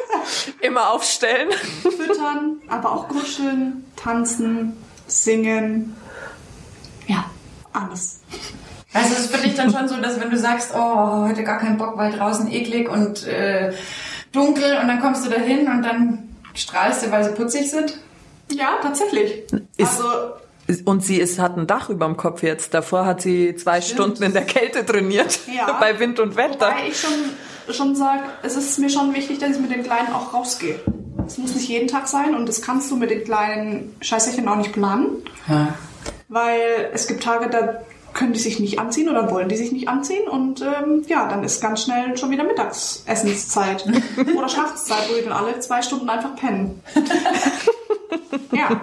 [0.60, 1.50] Immer aufstellen.
[1.82, 4.76] Füttern, aber auch kuscheln, tanzen,
[5.06, 5.96] singen.
[7.06, 7.30] Ja,
[7.72, 8.20] alles.
[8.92, 11.58] Also es ist für dich dann schon so, dass wenn du sagst, oh, heute gar
[11.58, 13.72] keinen Bock, weil draußen eklig und äh,
[14.32, 17.98] dunkel und dann kommst du da hin und dann strahlst du, weil sie putzig sind?
[18.50, 19.42] Ja, tatsächlich.
[19.76, 20.08] Ist- also
[20.84, 22.74] Und sie ist, hat ein Dach über dem Kopf jetzt.
[22.74, 25.38] Davor hat sie zwei Stunden in der Kälte trainiert.
[25.54, 25.72] Ja.
[25.80, 26.68] Bei Wind und Wetter.
[26.70, 30.12] Wobei ich schon, schon sage, es ist mir schon wichtig, dass ich mit den Kleinen
[30.12, 30.80] auch rausgehe.
[31.26, 34.56] Es muss nicht jeden Tag sein und das kannst du mit den kleinen Scheißerchen auch
[34.56, 35.74] nicht planen, Ja.
[36.28, 37.80] weil es gibt Tage, da
[38.12, 41.42] können die sich nicht anziehen oder wollen die sich nicht anziehen und ähm, ja, dann
[41.44, 43.84] ist ganz schnell schon wieder Mittagsessenszeit
[44.36, 46.80] oder Schlafenszeit, wo die dann alle zwei Stunden einfach pennen.
[48.52, 48.80] ja,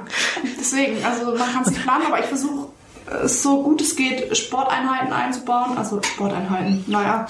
[0.60, 2.68] deswegen, also man kann es nicht planen, aber ich versuche
[3.24, 5.78] es so gut es geht, Sporteinheiten einzubauen.
[5.78, 7.28] Also Sporteinheiten, naja.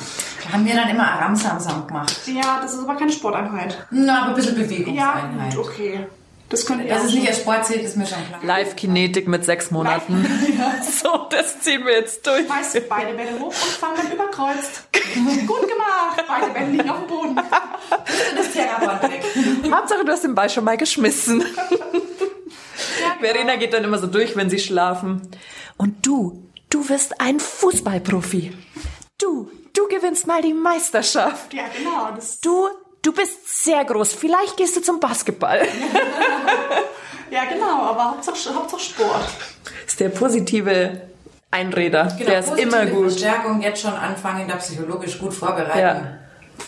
[0.51, 2.15] Haben wir dann immer Aramsamsam gemacht.
[2.27, 3.87] Ja, das ist aber keine Sporteinheit.
[3.89, 5.55] Na, aber ein bisschen Ja, Bewegungseinheit.
[5.55, 6.07] gut, okay.
[6.49, 8.39] Das könnte Dass ja es nicht als Sport zählt, ist mir schon klar.
[8.43, 10.23] Live-Kinetik mit sechs Monaten.
[11.03, 12.45] So, das ziehen wir jetzt durch.
[12.45, 14.87] Schmeißt beide Bälle hoch und fangen dann überkreuzt.
[15.47, 16.23] Gut gemacht.
[16.27, 17.35] Beide Bälle liegen auf dem Boden.
[18.35, 19.23] Das Terraband weg.
[19.73, 21.43] Hauptsache, du hast den Ball schon mal geschmissen.
[23.19, 25.21] Verena geht dann immer so durch, wenn sie schlafen.
[25.77, 28.55] Und du, du wirst ein Fußballprofi.
[29.17, 31.53] Du, du gewinnst mal die Meisterschaft.
[31.53, 32.09] Ja, genau.
[32.15, 32.67] Das, Du,
[33.01, 34.13] du bist sehr groß.
[34.13, 35.61] Vielleicht gehst du zum Basketball.
[37.31, 37.83] ja, genau.
[37.83, 39.29] Aber Hauptsache, Hauptsache Sport.
[39.87, 41.01] ist der positive
[41.51, 42.05] Einreder.
[42.05, 43.11] der ist immer gut.
[43.11, 45.79] Verstärkung jetzt schon anfangen, da psychologisch gut vorbereiten.
[45.79, 46.17] Ja.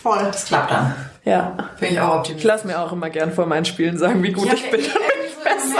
[0.02, 0.24] Voll.
[0.24, 0.96] Das klappt dann.
[1.26, 1.58] Ja.
[1.80, 2.44] Bin ich auch Ich optimistisch.
[2.48, 4.82] lasse mir auch immer gern vor meinen Spielen sagen, wie gut ich, hab bin.
[4.82, 5.80] ja irgendwie so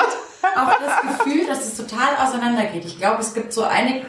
[0.56, 2.86] auch das Gefühl, dass es total auseinandergeht.
[2.86, 4.02] Ich glaube, es gibt so eine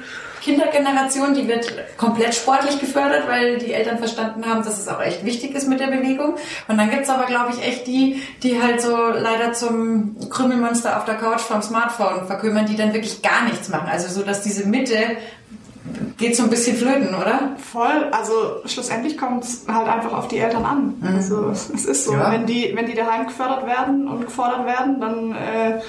[0.43, 5.25] Kindergeneration, die wird komplett sportlich gefördert, weil die Eltern verstanden haben, dass es auch echt
[5.25, 6.37] wichtig ist mit der Bewegung.
[6.69, 11.05] Und dann gibt's aber, glaube ich, echt die, die halt so leider zum Krümmelmonster auf
[11.05, 13.89] der Couch vom Smartphone verkümmern, die dann wirklich gar nichts machen.
[13.91, 14.97] Also so, dass diese Mitte
[16.17, 17.51] geht so ein bisschen flöten, oder?
[17.59, 18.33] Voll, also
[18.67, 20.95] schlussendlich kommt es halt einfach auf die Eltern an.
[21.17, 22.33] Also es ist so, Ja.
[22.33, 25.81] wenn die, wenn die daheim gefördert werden und gefordert werden, dann äh,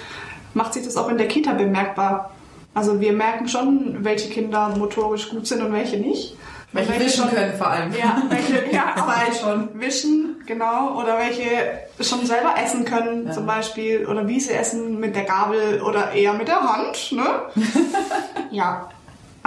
[0.53, 2.31] macht sich das auch in der Kita bemerkbar.
[2.73, 6.35] Also wir merken schon, welche Kinder motorisch gut sind und welche nicht.
[6.73, 7.91] Welche Und wischen schon- können vor allem.
[7.93, 9.69] Ja, welche, ja, aber schon.
[9.79, 10.99] Wischen, genau.
[11.01, 11.45] Oder welche
[12.03, 14.05] schon selber essen können, zum Beispiel.
[14.05, 17.23] Oder wie sie essen, mit der Gabel oder eher mit der Hand, ne?
[18.51, 18.89] ja.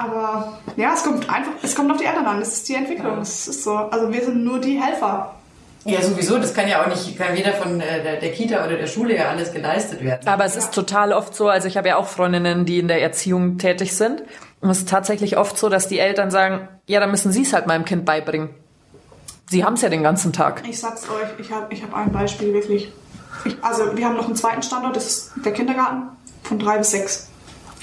[0.02, 2.40] Aber ja, es kommt einfach, es kommt auf die Eltern an.
[2.40, 3.18] Das ist die Entwicklung.
[3.18, 3.76] Es ist so.
[3.76, 5.34] Also wir sind nur die Helfer.
[5.84, 8.86] Ja, sowieso, das kann ja auch nicht, kann weder von äh, der, Kita oder der
[8.86, 10.28] Schule ja alles geleistet werden.
[10.28, 13.00] Aber es ist total oft so, also ich habe ja auch Freundinnen, die in der
[13.00, 14.22] Erziehung tätig sind.
[14.60, 17.54] Und es ist tatsächlich oft so, dass die Eltern sagen, ja, dann müssen sie es
[17.54, 18.50] halt meinem Kind beibringen.
[19.48, 20.62] Sie haben es ja den ganzen Tag.
[20.68, 22.92] Ich sag's euch, ich habe ich hab ein Beispiel wirklich.
[23.46, 26.10] Ich, also wir haben noch einen zweiten Standort, das ist der Kindergarten
[26.42, 27.28] von drei bis sechs.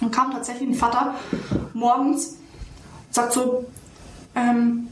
[0.01, 1.15] Und kam tatsächlich ein Vater
[1.77, 2.37] morgens,
[3.11, 3.65] sagt so,
[4.35, 4.89] ähm,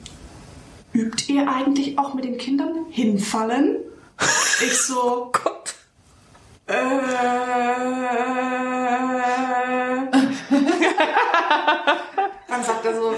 [0.93, 3.77] übt ihr eigentlich auch mit den Kindern hinfallen?
[4.63, 5.73] Ich so, Gott.
[6.67, 6.75] äh,
[12.47, 13.13] Dann sagt er so,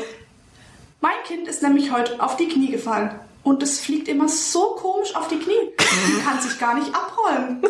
[1.02, 3.12] mein Kind ist nämlich heute auf die Knie gefallen.
[3.44, 5.54] Und es fliegt immer so komisch auf die Knie.
[5.80, 7.64] Die kann sich gar nicht abrollen.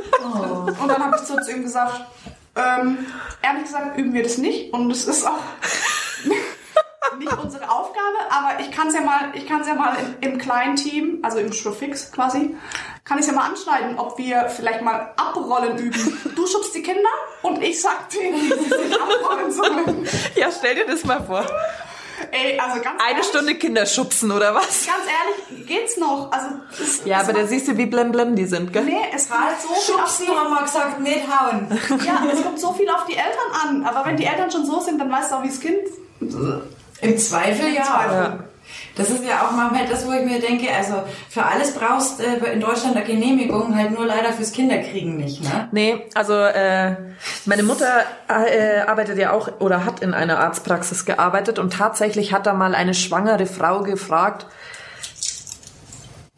[0.82, 2.02] Und dann habe ich so zu ihm gesagt,
[2.58, 3.06] ähm,
[3.42, 4.74] ehrlich gesagt üben wir das nicht.
[4.74, 5.40] Und es ist auch
[7.18, 10.38] nicht unsere Aufgabe, aber ich kann es ja mal, ich kann ja mal im, im
[10.38, 12.56] kleinen Team, also im Showfix quasi,
[13.04, 16.18] kann ich ja mal anschneiden, ob wir vielleicht mal abrollen üben.
[16.36, 17.10] Du schubst die Kinder
[17.42, 20.08] und ich sag denen, wie sie sich abrollen sollen.
[20.36, 21.46] Ja, stell dir das mal vor.
[22.32, 24.86] Ey, also ganz Eine ehrlich, Stunde Kinder schubsen oder was?
[24.86, 26.32] Ganz ehrlich, geht's noch?
[26.32, 28.84] Also es, Ja, es aber da siehst du, wie blem blem die sind, gell?
[28.84, 31.68] Nee, es kommt so viel auf Schubsen haben wir gesagt, nicht hauen.
[31.70, 33.84] die, ja, es kommt so viel auf die Eltern an.
[33.86, 35.88] Aber wenn die Eltern schon so sind, dann weißt du auch, wie das Kind.
[37.02, 37.84] Im Zweifel ja.
[37.84, 38.16] Zweifel.
[38.16, 38.40] Ja.
[38.98, 42.38] Das ist ja auch manchmal das, wo ich mir denke, also für alles brauchst äh,
[42.52, 45.70] in Deutschland eine Genehmigung, halt nur leider fürs Kinderkriegen nicht, ne?
[45.72, 46.96] Nee, also äh,
[47.46, 52.48] meine Mutter äh, arbeitet ja auch oder hat in einer Arztpraxis gearbeitet und tatsächlich hat
[52.48, 54.48] da mal eine schwangere Frau gefragt,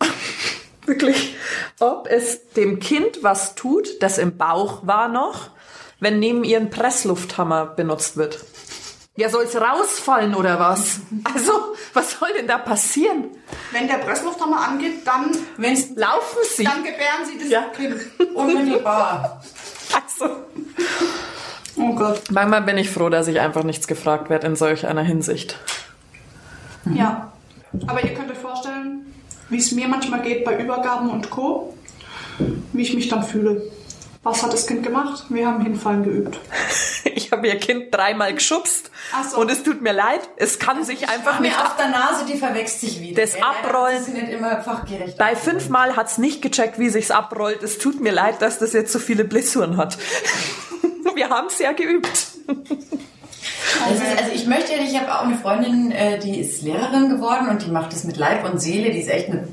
[0.86, 1.36] wirklich,
[1.80, 5.52] ob es dem Kind was tut, das im Bauch war noch,
[6.02, 8.40] wenn neben ihr ein Presslufthammer benutzt wird.
[9.20, 11.02] Ja, soll's rausfallen oder was?
[11.36, 13.26] Also, was soll denn da passieren?
[13.72, 16.64] Wenn der Presslufthammer angeht, dann, Wenn's Laufen Sie?
[16.64, 17.64] dann gebären sie das Ja.
[17.76, 17.96] Kind.
[18.34, 19.42] unmittelbar.
[19.94, 20.36] Also.
[21.76, 22.22] Oh Gott.
[22.32, 25.58] Manchmal bin ich froh, dass ich einfach nichts gefragt werde in solch einer Hinsicht.
[26.94, 27.32] Ja.
[27.88, 29.14] Aber ihr könnt euch vorstellen,
[29.50, 31.74] wie es mir manchmal geht bei Übergaben und Co.,
[32.74, 33.70] wie ich mich dann fühle.
[34.24, 35.24] Was hat das Kind gemacht?
[35.30, 36.38] Wir haben Hinfallen geübt.
[37.16, 38.90] Ich habe ihr Kind dreimal geschubst
[39.32, 39.40] so.
[39.40, 41.60] und es tut mir leid, es kann sich einfach Mir nicht.
[41.62, 43.22] auf der Nase, die verwechselt sich wieder.
[43.22, 43.34] Das?
[43.34, 45.18] Leider Abrollen- ist nicht immer fachgerecht.
[45.18, 47.62] Bei fünfmal hat's nicht gecheckt, wie sich's abrollt.
[47.62, 49.98] Es tut mir leid, dass das jetzt so viele Blessuren hat.
[51.16, 52.08] Wir haben's ja geübt.
[52.10, 52.42] Ist,
[53.88, 57.70] also ich möchte ich habe auch eine Freundin, äh, die ist Lehrerin geworden und die
[57.72, 58.92] macht das mit Leib und Seele.
[58.92, 59.48] Die ist echt eine,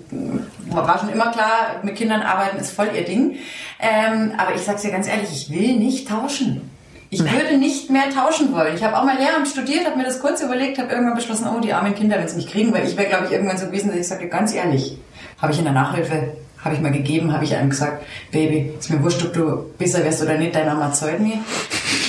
[0.70, 3.36] war schon immer klar, mit Kindern arbeiten ist voll ihr Ding.
[3.80, 6.70] Ähm, aber ich sag's dir ganz ehrlich, ich will nicht tauschen.
[7.08, 8.74] Ich würde nicht mehr tauschen wollen.
[8.74, 11.60] Ich habe auch mal Lehramt studiert, habe mir das kurz überlegt, habe irgendwann beschlossen, oh,
[11.60, 13.88] die armen Kinder, wenn sie mich kriegen, weil ich wäre, glaube ich, irgendwann so gewesen,
[13.88, 14.98] dass ich sage, ganz ehrlich,
[15.40, 18.90] habe ich in der Nachhilfe, habe ich mal gegeben, habe ich einem gesagt, Baby, ist
[18.90, 21.34] mir wurscht, ob du besser wärst oder nicht, deine Mama zahlt mich.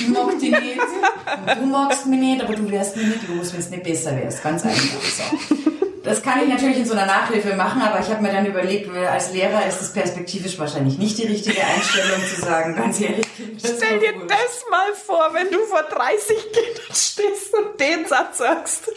[0.00, 0.80] Ich mag dich nicht.
[0.80, 4.16] Und du magst mich nicht, aber du wärst mir nicht los, wenn es nicht besser
[4.16, 4.42] wärst.
[4.42, 5.68] Ganz einfach so.
[6.08, 8.88] Das kann ich natürlich in so einer Nachhilfe machen, aber ich habe mir dann überlegt,
[8.96, 13.26] als Lehrer ist es perspektivisch wahrscheinlich nicht die richtige Einstellung zu sagen, ganz ehrlich.
[13.60, 14.30] Das Stell dir wurscht.
[14.30, 18.90] das mal vor, wenn du vor 30 Kindern stehst und den Satz sagst.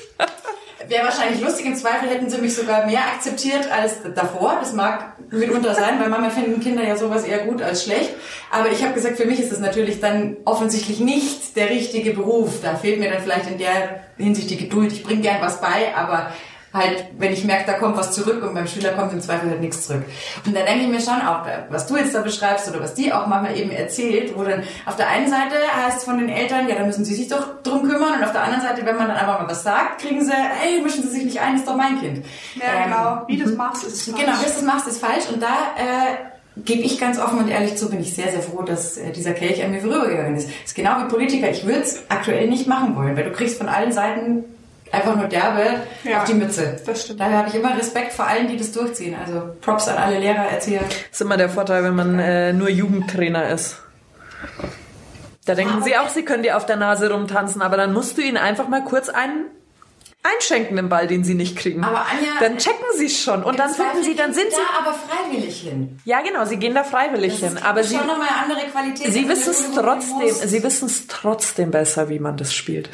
[0.87, 4.57] Wäre wahrscheinlich lustig, im Zweifel hätten sie mich sogar mehr akzeptiert als davor.
[4.61, 8.11] Das mag mitunter sein, weil manchmal finden Kinder ja sowas eher gut als schlecht.
[8.51, 12.61] Aber ich habe gesagt, für mich ist es natürlich dann offensichtlich nicht der richtige Beruf.
[12.63, 14.91] Da fehlt mir dann vielleicht in der Hinsicht die Geduld.
[14.91, 16.31] Ich bringe gern was bei, aber
[16.73, 19.59] halt, wenn ich merke, da kommt was zurück und beim Schüler kommt im Zweifel halt
[19.59, 20.03] nichts zurück.
[20.45, 23.11] Und da denke ich mir schon auch, was du jetzt da beschreibst oder was die
[23.11, 25.55] auch manchmal eben erzählt, wo dann auf der einen Seite
[25.85, 28.31] heißt es von den Eltern, ja, da müssen sie sich doch drum kümmern und auf
[28.31, 31.09] der anderen Seite, wenn man dann einfach mal was sagt, kriegen sie, hey, mischen sie
[31.09, 32.25] sich nicht ein, ist doch mein Kind.
[32.55, 33.21] Ja, Ähm, genau.
[33.27, 35.25] Wie du das machst, ist Genau, wie du das machst, ist falsch.
[35.31, 35.47] Und da
[35.77, 39.11] äh, gebe ich ganz offen und ehrlich zu, bin ich sehr, sehr froh, dass äh,
[39.11, 40.49] dieser Kelch an mir vorübergegangen ist.
[40.65, 41.49] ist genau wie Politiker.
[41.49, 44.43] Ich würde es aktuell nicht machen wollen, weil du kriegst von allen Seiten
[44.91, 46.77] einfach nur derbe Ja, auf die Mütze.
[46.85, 47.19] das stimmt.
[47.19, 49.15] Daher habe ich immer Respekt vor allen, die das durchziehen.
[49.23, 50.81] Also Props an alle Lehrer, Erzieher.
[50.81, 53.77] Das ist immer der Vorteil, wenn man äh, nur Jugendtrainer ist.
[55.45, 58.21] Da denken sie auch, sie können dir auf der Nase rumtanzen, aber dann musst du
[58.21, 59.45] ihnen einfach mal kurz einen
[60.23, 61.83] einschenken, den Ball, den sie nicht kriegen.
[61.83, 64.57] Aber Anja, dann checken sie es schon und dann finden sie, dann sind sie.
[64.57, 65.99] da aber freiwillig hin.
[66.05, 69.11] Ja, genau, sie gehen da freiwillig Das hin, aber sie, schon nochmal eine andere Qualität.
[69.11, 72.89] sie wissen es trotzdem, sie wissen es trotzdem besser, wie man das spielt.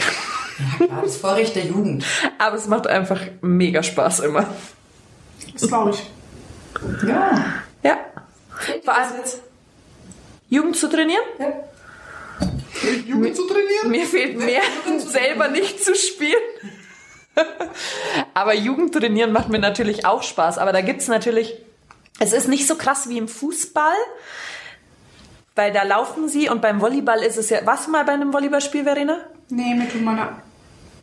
[0.59, 2.05] Ja, klar, das Vorrecht der Jugend.
[2.37, 4.45] Aber es macht einfach mega Spaß immer.
[5.53, 7.07] Das glaube ich.
[7.07, 7.61] Ja.
[7.83, 7.97] Ja.
[8.83, 9.09] Vor allem
[10.49, 11.23] Jugend zu trainieren?
[11.39, 11.53] Ja.
[13.05, 13.89] Jugend zu trainieren?
[13.89, 14.61] Mir fehlt mehr,
[14.99, 16.33] selber nicht zu spielen.
[18.33, 20.57] Aber Jugend trainieren macht mir natürlich auch Spaß.
[20.57, 21.55] Aber da gibt's natürlich,
[22.19, 23.95] es ist nicht so krass wie im Fußball,
[25.55, 28.83] weil da laufen sie und beim Volleyball ist es ja, was mal bei einem Volleyballspiel,
[28.83, 29.19] Verena?
[29.49, 30.46] Nee, mir tun meine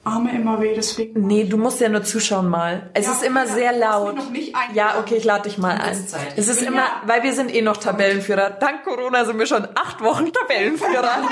[0.05, 1.27] Arme immer weh, deswegen.
[1.27, 2.91] Nee, du musst ja nur zuschauen mal.
[2.93, 4.15] Es Ja, ist immer okay, sehr laut.
[4.17, 6.07] noch nicht ein- ja, okay, ich lade dich mal ein.
[6.37, 8.51] Es ist immer, ja- weil wir sind eh noch Tabellenführer.
[8.51, 11.11] Dank Corona sind wir schon acht Wochen Tabellenführer.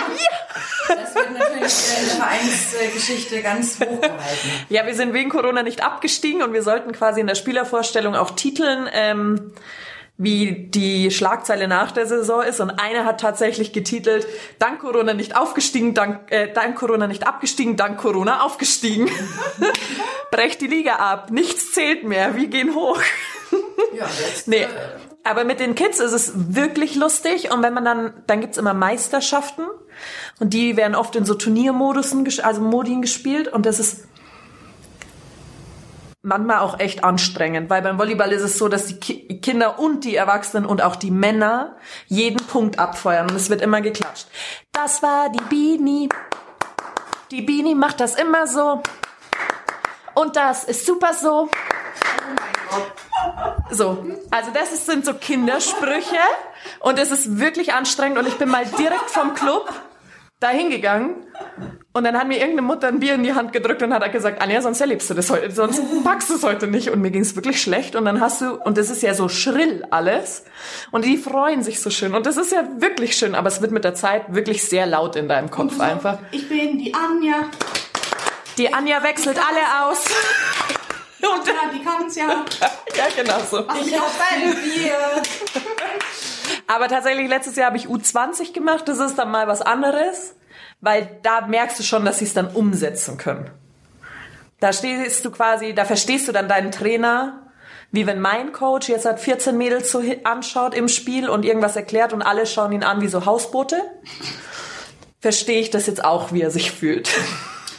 [0.89, 4.51] Das wird natürlich äh, in der Vereinsgeschichte ganz hochgehalten.
[4.69, 8.33] ja, wir sind wegen Corona nicht abgestiegen und wir sollten quasi in der Spielervorstellung auch
[8.33, 9.53] titeln, ähm,
[10.19, 12.61] wie die Schlagzeile nach der Saison ist.
[12.61, 14.27] Und einer hat tatsächlich getitelt,
[14.59, 19.11] dank Corona nicht aufgestiegen, dank, äh, dank Corona nicht abgestiegen, dank Corona aufgestiegen.
[20.31, 23.01] Brecht die Liga ab, nichts zählt mehr, wir gehen hoch.
[23.95, 24.67] Ja, jetzt, Nee.
[25.25, 28.75] Aber mit den Kids ist es wirklich lustig und wenn man dann, dann gibt's immer
[28.75, 29.63] Meisterschaften
[30.41, 34.09] und die werden oft in so Turniermodusen, also Modien gespielt und das ist
[36.23, 40.05] manchmal auch echt anstrengend, weil beim Volleyball ist es so, dass die Ki Kinder und
[40.05, 44.27] die Erwachsenen und auch die Männer jeden Punkt abfeuern und es wird immer geklatscht.
[44.71, 46.09] Das war die Bini.
[47.31, 48.83] Die Bini macht das immer so.
[50.15, 51.49] Und das ist super so.
[53.71, 56.19] So, also das sind so Kindersprüche
[56.81, 59.73] und es ist wirklich anstrengend und ich bin mal direkt vom Club
[60.43, 61.27] da hingegangen
[61.93, 64.13] und dann hat mir irgendeine Mutter ein Bier in die Hand gedrückt und hat halt
[64.13, 67.11] gesagt, Anja, sonst erlebst du das heute, sonst packst du es heute nicht und mir
[67.11, 70.45] ging es wirklich schlecht und dann hast du, und das ist ja so schrill alles
[70.91, 73.73] und die freuen sich so schön und das ist ja wirklich schön, aber es wird
[73.73, 76.19] mit der Zeit wirklich sehr laut in deinem Kopf einfach.
[76.31, 77.49] Ich bin die Anja.
[78.59, 80.05] Die Anja wechselt alle aus.
[81.21, 82.45] Und, Ja, die kann's ja.
[82.97, 83.61] ja, genau so.
[83.61, 85.23] ich hab ein Bier.
[86.67, 88.89] Aber tatsächlich, letztes Jahr habe ich U20 gemacht.
[88.89, 90.35] Das ist dann mal was anderes,
[90.81, 93.51] weil da merkst du schon, dass sie es dann umsetzen können.
[94.61, 97.51] Da stehst du quasi, da verstehst du dann deinen Trainer,
[97.91, 102.13] wie wenn mein Coach jetzt hat 14 Mädels so anschaut im Spiel und irgendwas erklärt
[102.13, 103.77] und alle schauen ihn an wie so Hausboote.
[105.21, 107.11] Verstehe ich das jetzt auch, wie er sich fühlt.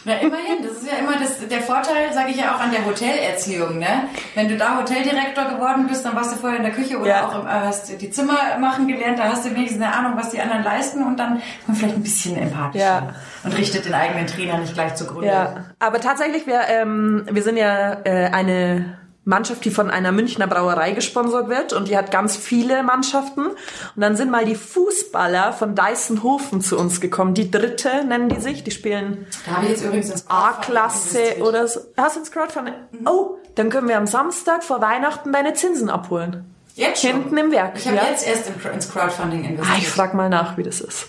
[0.05, 2.85] Na, immerhin, das ist ja immer das, der Vorteil, sage ich ja auch an der
[2.85, 4.09] Hotelerziehung, ne?
[4.35, 7.25] Wenn du da Hoteldirektor geworden bist, dann warst du vorher in der Küche oder Ja.
[7.27, 10.29] auch im, äh, hast die Zimmer machen gelernt, da hast du wenigstens eine Ahnung, was
[10.31, 13.13] die anderen leisten und dann man vielleicht ein bisschen empathisch Ja.
[13.45, 15.27] und richtet den eigenen Trainer nicht gleich zugrunde.
[15.27, 20.47] Ja, aber tatsächlich, wir, ähm, wir sind ja äh, eine Mannschaft, die von einer Münchner
[20.47, 23.47] Brauerei gesponsert wird und die hat ganz viele Mannschaften.
[23.47, 23.57] Und
[23.95, 27.33] dann sind mal die Fußballer von Deisenhofen zu uns gekommen.
[27.33, 28.63] Die dritte nennen die sich.
[28.63, 29.25] Die spielen
[30.27, 31.79] A-Klasse oder so.
[31.95, 32.73] Hast du ins Crowdfunding?
[33.05, 36.52] Oh, dann können wir am Samstag vor Weihnachten deine Zinsen abholen.
[36.75, 37.11] Jetzt schon?
[37.11, 37.73] Hinten im Werk.
[37.77, 38.05] Ich habe ja.
[38.09, 39.77] jetzt erst ins Crowdfunding Ah, investiert.
[39.79, 41.07] ich frag mal nach, wie das ist.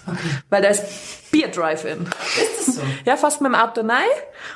[0.51, 0.85] Weil da ist
[1.31, 2.07] Beer Drive-In.
[2.37, 2.83] ist es so?
[3.07, 3.99] Ja, fast mit dem Auto rein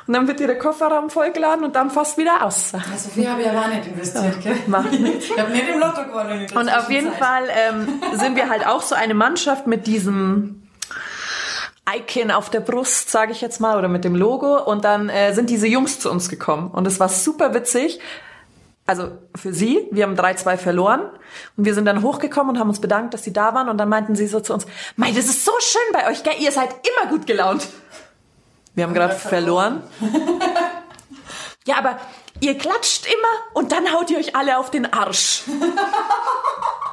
[0.06, 2.72] und dann wird dir der Kofferraum vollgeladen und dann fast wieder aus.
[2.92, 4.56] Also viel habe ich aber auch nicht investiert, gell?
[4.66, 5.24] Macht nichts.
[5.30, 6.46] Ich habe nicht im Lotto gewonnen.
[6.54, 7.12] Und auf jeden.
[7.12, 10.68] Fall ähm, sind wir halt auch so eine Mannschaft mit diesem
[11.90, 14.62] Icon auf der Brust, sage ich jetzt mal, oder mit dem Logo.
[14.62, 16.70] Und dann äh, sind diese Jungs zu uns gekommen.
[16.70, 17.98] Und es war super witzig.
[18.88, 21.10] Also für sie, wir haben 3-2 verloren.
[21.58, 23.68] Und wir sind dann hochgekommen und haben uns bedankt, dass sie da waren.
[23.68, 24.66] Und dann meinten sie so zu uns,
[24.96, 26.32] Mei, das ist so schön bei euch, gell?
[26.38, 27.68] Ihr seid immer gut gelaunt.
[28.74, 29.82] Wir haben gerade verloren.
[31.66, 31.98] Ja, aber
[32.40, 35.42] ihr klatscht immer und dann haut ihr euch alle auf den Arsch.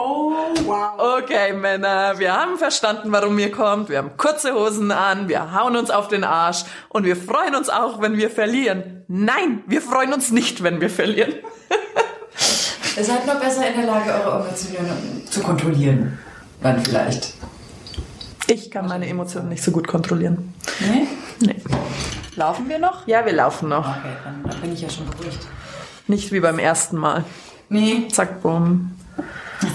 [0.00, 0.32] Oh,
[0.64, 1.18] wow.
[1.22, 3.88] Okay, Männer, wir haben verstanden, warum ihr kommt.
[3.88, 7.68] Wir haben kurze Hosen an, wir hauen uns auf den Arsch und wir freuen uns
[7.68, 9.02] auch, wenn wir verlieren.
[9.08, 11.32] Nein, wir freuen uns nicht, wenn wir verlieren.
[12.96, 16.16] Ihr seid noch besser in der Lage, eure Emotionen zu kontrollieren.
[16.62, 17.34] Dann vielleicht.
[18.46, 20.54] Ich kann meine Emotionen nicht so gut kontrollieren.
[20.78, 21.08] Nee?
[21.40, 21.56] Nee.
[22.36, 23.04] Laufen wir noch?
[23.08, 23.88] Ja, wir laufen noch.
[23.88, 25.44] Okay, dann, dann bin ich ja schon beruhigt.
[26.06, 27.24] Nicht wie beim ersten Mal.
[27.68, 28.92] Nee, Zack, bumm.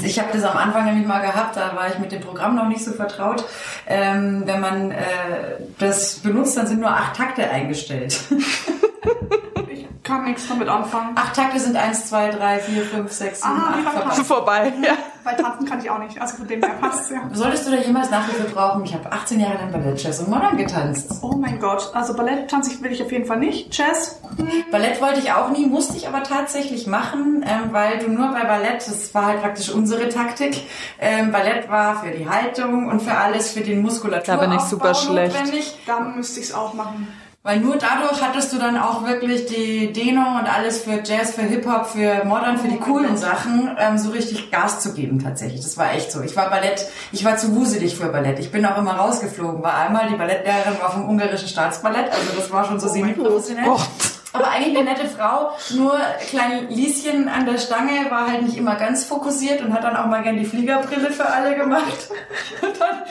[0.03, 2.57] Also ich habe das am Anfang nämlich mal gehabt, da war ich mit dem Programm
[2.57, 3.45] noch nicht so vertraut.
[3.87, 4.97] Ähm, wenn man äh,
[5.79, 8.19] das benutzt, dann sind nur acht Takte eingestellt.
[10.05, 11.15] Ich kann nichts damit anfangen.
[11.15, 14.69] acht Takte sind eins, zwei, drei, vier, fünf, sechs, sieben, Ah, acht ja, vorbei.
[14.69, 14.73] Vorbei.
[14.85, 14.97] Ja.
[15.23, 16.19] Bei Tanzen kann ich auch nicht.
[16.19, 17.21] Also von dem her passt ja.
[17.31, 18.83] Solltest du da jemals Nachhilfe brauchen?
[18.83, 21.19] Ich habe 18 Jahre lang Ballett, Jazz und Modern getanzt.
[21.21, 21.89] Oh mein Gott.
[21.93, 23.73] Also Ballett tanze ich will ich auf jeden Fall nicht.
[23.73, 24.19] Jazz.
[24.71, 28.43] Ballett wollte ich auch nie, musste ich aber tatsächlich machen, ähm, weil du nur bei
[28.43, 30.67] Ballett, das war halt praktisch unsere Taktik,
[30.99, 34.35] ähm, Ballett war für die Haltung und für alles, für den Muskulatur.
[34.35, 35.33] Da bin ich super schlecht.
[35.33, 37.07] Notwendig, Dann müsste ich es auch machen.
[37.43, 41.41] Weil nur dadurch hattest du dann auch wirklich die Dehnung und alles für Jazz, für
[41.41, 45.59] Hip-Hop, für Modern, für die coolen Sachen, ähm, so richtig Gas zu geben tatsächlich.
[45.59, 46.21] Das war echt so.
[46.21, 48.39] Ich war Ballett, ich war zu wuselig für Ballett.
[48.39, 49.61] Ich bin auch immer rausgeflogen.
[49.61, 53.65] War einmal, die Ballettlehrerin war vom ungarischen Staatsballett, also das war schon so semi-professionell.
[54.33, 55.95] Aber eigentlich eine nette Frau, nur
[56.27, 60.07] klein Lieschen an der Stange war halt nicht immer ganz fokussiert und hat dann auch
[60.07, 62.09] mal gern die Fliegerbrille für alle gemacht.
[62.61, 63.03] Und dann,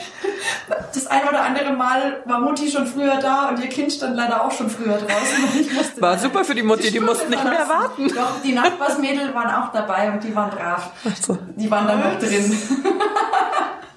[0.93, 4.43] das ein oder andere Mal war Mutti schon früher da und ihr Kind stand leider
[4.43, 6.01] auch schon früher draußen.
[6.01, 8.07] War super für die Mutti, die mussten nicht mehr warten.
[8.09, 10.91] Doch, die Nachbarsmädel waren auch dabei und die waren brav.
[11.21, 11.37] so.
[11.55, 12.57] Die waren dann noch drin.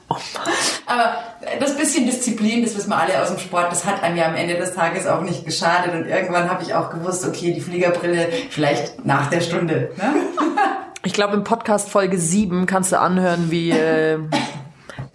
[0.87, 1.17] Aber
[1.59, 4.35] das bisschen Disziplin, das wissen wir alle aus dem Sport, das hat einem ja am
[4.35, 5.95] Ende des Tages auch nicht geschadet.
[5.95, 9.91] Und irgendwann habe ich auch gewusst, okay, die Fliegerbrille vielleicht nach der Stunde.
[9.97, 10.15] Ne?
[11.05, 14.19] Ich glaube, im Podcast Folge 7 kannst du anhören, wie äh,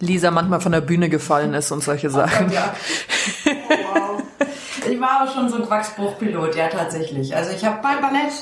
[0.00, 2.50] Lisa manchmal von der Bühne gefallen ist und solche Sachen.
[2.50, 2.74] Ja.
[3.44, 4.22] Wow.
[4.90, 7.36] Ich war auch schon so ein Quacksbruchpilot, ja tatsächlich.
[7.36, 8.32] Also ich habe Bei Ballett.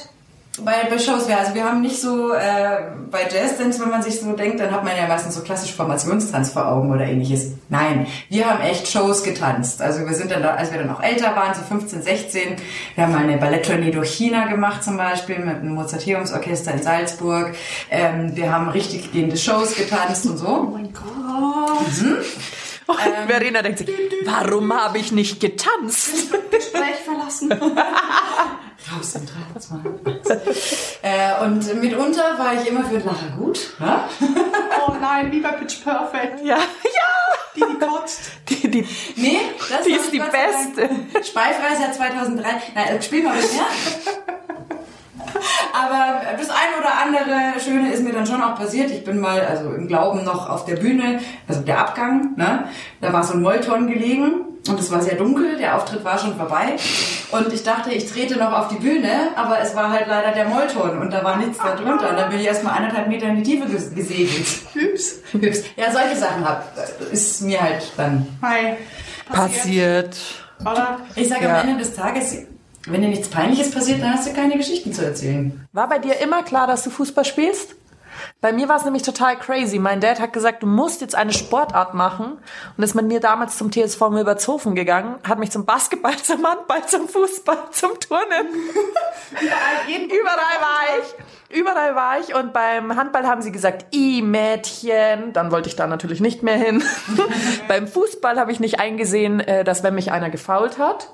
[0.58, 2.78] Bei, bei Shows, ja, also wir haben nicht so, äh,
[3.10, 6.52] bei Jazzdance, wenn man sich so denkt, dann hat man ja meistens so klassisch Formationstanz
[6.52, 7.52] vor Augen oder ähnliches.
[7.68, 9.80] Nein, wir haben echt Shows getanzt.
[9.80, 12.56] Also wir sind dann, da, als wir dann auch älter waren, so 15, 16,
[12.96, 17.54] wir haben mal eine Balletttournee durch China gemacht zum Beispiel mit einem Mozarteumsorchester in Salzburg.
[17.88, 20.62] Ähm, wir haben richtig gehende Shows getanzt und Oh so.
[20.72, 21.04] mein Gott.
[22.86, 23.88] Und Verena denkt sich,
[24.24, 26.32] warum habe ich nicht getanzt?
[26.50, 27.50] Gespräch verlassen.
[28.92, 30.98] Raus in drei, zwei, eins.
[31.02, 33.74] äh, und mitunter war ich immer für Lacher gut.
[33.78, 34.00] Ne?
[34.86, 36.40] Oh nein, lieber Pitch Perfect.
[36.44, 36.62] Ja, ja.
[37.56, 38.20] Die, die kotzt.
[38.48, 41.24] Die, die, Nee, das Die ist die Gott sei Dank.
[41.26, 42.42] Speifrei seit 2003.
[42.74, 44.69] Nein, äh, spiel mal mit mir.
[45.72, 48.90] Aber das ein oder andere Schöne ist mir dann schon auch passiert.
[48.90, 52.64] Ich bin mal, also im Glauben noch auf der Bühne, also der Abgang, ne?
[53.00, 56.36] Da war so ein Molton gelegen und es war sehr dunkel, der Auftritt war schon
[56.36, 56.76] vorbei.
[57.30, 60.46] Und ich dachte, ich trete noch auf die Bühne, aber es war halt leider der
[60.48, 62.10] Molton und da war nichts da drunter.
[62.10, 64.46] Und dann bin ich erst mal anderthalb Meter in die Tiefe ges- gesegelt.
[64.74, 65.20] Hübs.
[65.32, 65.58] Hübsch.
[65.76, 66.64] Ja, solche Sachen hab,
[67.12, 68.74] ist mir halt dann Hi.
[69.32, 70.16] passiert.
[70.60, 70.98] Oder?
[71.14, 71.60] Ich sage Ja.
[71.60, 72.36] am Ende des Tages,
[72.86, 75.66] wenn dir nichts Peinliches passiert, dann hast du keine Geschichten zu erzählen.
[75.72, 77.76] War bei dir immer klar, dass du Fußball spielst?
[78.40, 79.78] Bei mir war es nämlich total crazy.
[79.78, 82.38] Mein Dad hat gesagt, du musst jetzt eine Sportart machen
[82.76, 86.86] und ist mit mir damals zum TSV Milbertshofen gegangen, hat mich zum Basketball, zum Handball,
[86.86, 88.48] zum Fußball, zum Turnen.
[89.30, 91.58] Überall, Überall war ich.
[91.58, 95.32] Überall war ich und beim Handball haben sie gesagt, i Mädchen.
[95.32, 96.82] Dann wollte ich da natürlich nicht mehr hin.
[97.68, 101.12] beim Fußball habe ich nicht eingesehen, äh, dass wenn mich einer gefault hat,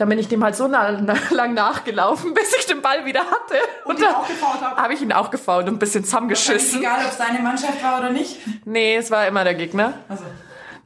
[0.00, 3.20] dann bin ich dem halt so na, na, lang nachgelaufen, bis ich den Ball wieder
[3.20, 3.56] hatte.
[3.84, 6.80] Und ihn dann habe ich ihn auch gefault und ein bisschen zusammengeschissen.
[6.80, 8.38] Egal, ob es deine Mannschaft war oder nicht.
[8.64, 9.92] Nee, es war immer der Gegner.
[10.08, 10.24] Also,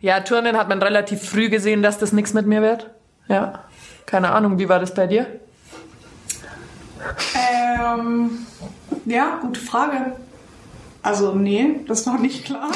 [0.00, 2.90] Ja, Turnen hat man relativ früh gesehen, dass das nichts mit mir wird.
[3.28, 3.64] Ja.
[4.04, 5.26] Keine Ahnung, wie war das bei dir?
[7.34, 8.46] Ähm,
[9.04, 10.16] ja, gute Frage.
[11.02, 12.68] Also, nee, das ist noch nicht klar.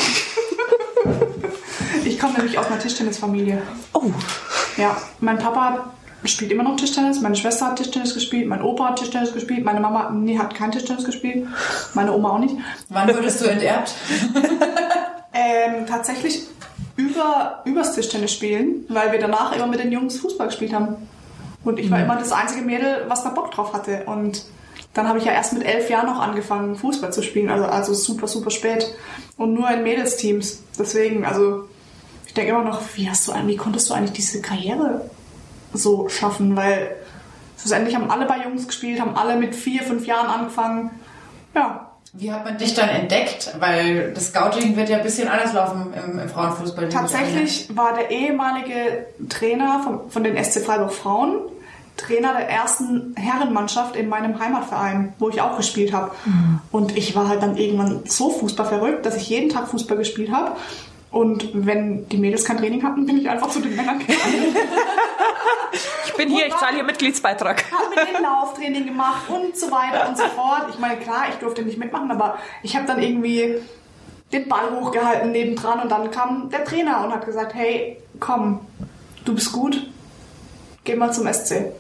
[2.05, 3.61] ich komme nämlich aus einer Tischtennisfamilie.
[3.93, 4.13] Oh,
[4.77, 5.95] Ja, mein Papa
[6.25, 9.81] spielt immer noch Tischtennis, meine Schwester hat Tischtennis gespielt, mein Opa hat Tischtennis gespielt, meine
[9.81, 11.47] Mama nee, hat kein Tischtennis gespielt,
[11.95, 12.57] meine Oma auch nicht.
[12.89, 13.95] wann wurdest du enterbt?
[15.41, 16.47] Ähm, tatsächlich
[16.97, 20.97] über, übers Tischtennis spielen, weil wir danach immer mit den Jungs Fußball gespielt haben.
[21.65, 24.05] Und ich war immer das einzige Mädel, was da Bock drauf hatte.
[24.07, 24.45] Und
[24.95, 27.51] dann habe ich ja erst mit elf Jahren noch angefangen, Fußball zu spielen.
[27.51, 28.93] Also, also super, super spät.
[29.37, 30.63] Und nur in Mädelsteams.
[30.79, 31.69] Deswegen, also
[32.27, 35.09] ich denke immer noch, wie hast du wie konntest du eigentlich diese Karriere
[35.73, 36.57] so schaffen?
[36.57, 36.97] Weil
[37.59, 40.91] schlussendlich haben alle bei Jungs gespielt, haben alle mit vier, fünf Jahren angefangen.
[41.55, 43.55] Ja, Wie hat man dich dann entdeckt?
[43.59, 46.85] Weil das Scouting wird ja ein bisschen anders laufen im, im Frauenfußball.
[46.85, 51.41] an, Tatsächlich war der ehemalige Trainer von, von den SC Freiburg Frauen
[51.99, 56.13] Trainer der ersten Herrenmannschaft in meinem Heimatverein, wo ich auch gespielt habe.
[56.71, 60.31] Und ich war halt dann irgendwann so Fußball verrückt, dass ich jeden Tag Fußball gespielt
[60.31, 60.53] habe.
[61.11, 64.57] Und wenn die Mädels kein Training hatten, bin ich einfach zu den Männern gegangen.
[66.05, 67.65] ich bin hier, ich zahle hier Mitgliedsbeitrag.
[67.73, 70.67] habe mit denen Lauftraining gemacht und so weiter und so fort.
[70.71, 73.57] Ich meine, klar, ich durfte nicht mitmachen, aber ich habe dann irgendwie
[74.33, 78.61] den Ball hochgehalten nebendran und dann kam der Trainer und hat gesagt, hey, komm,
[79.25, 79.91] du bist gut,
[80.85, 81.73] geh mal zum SC.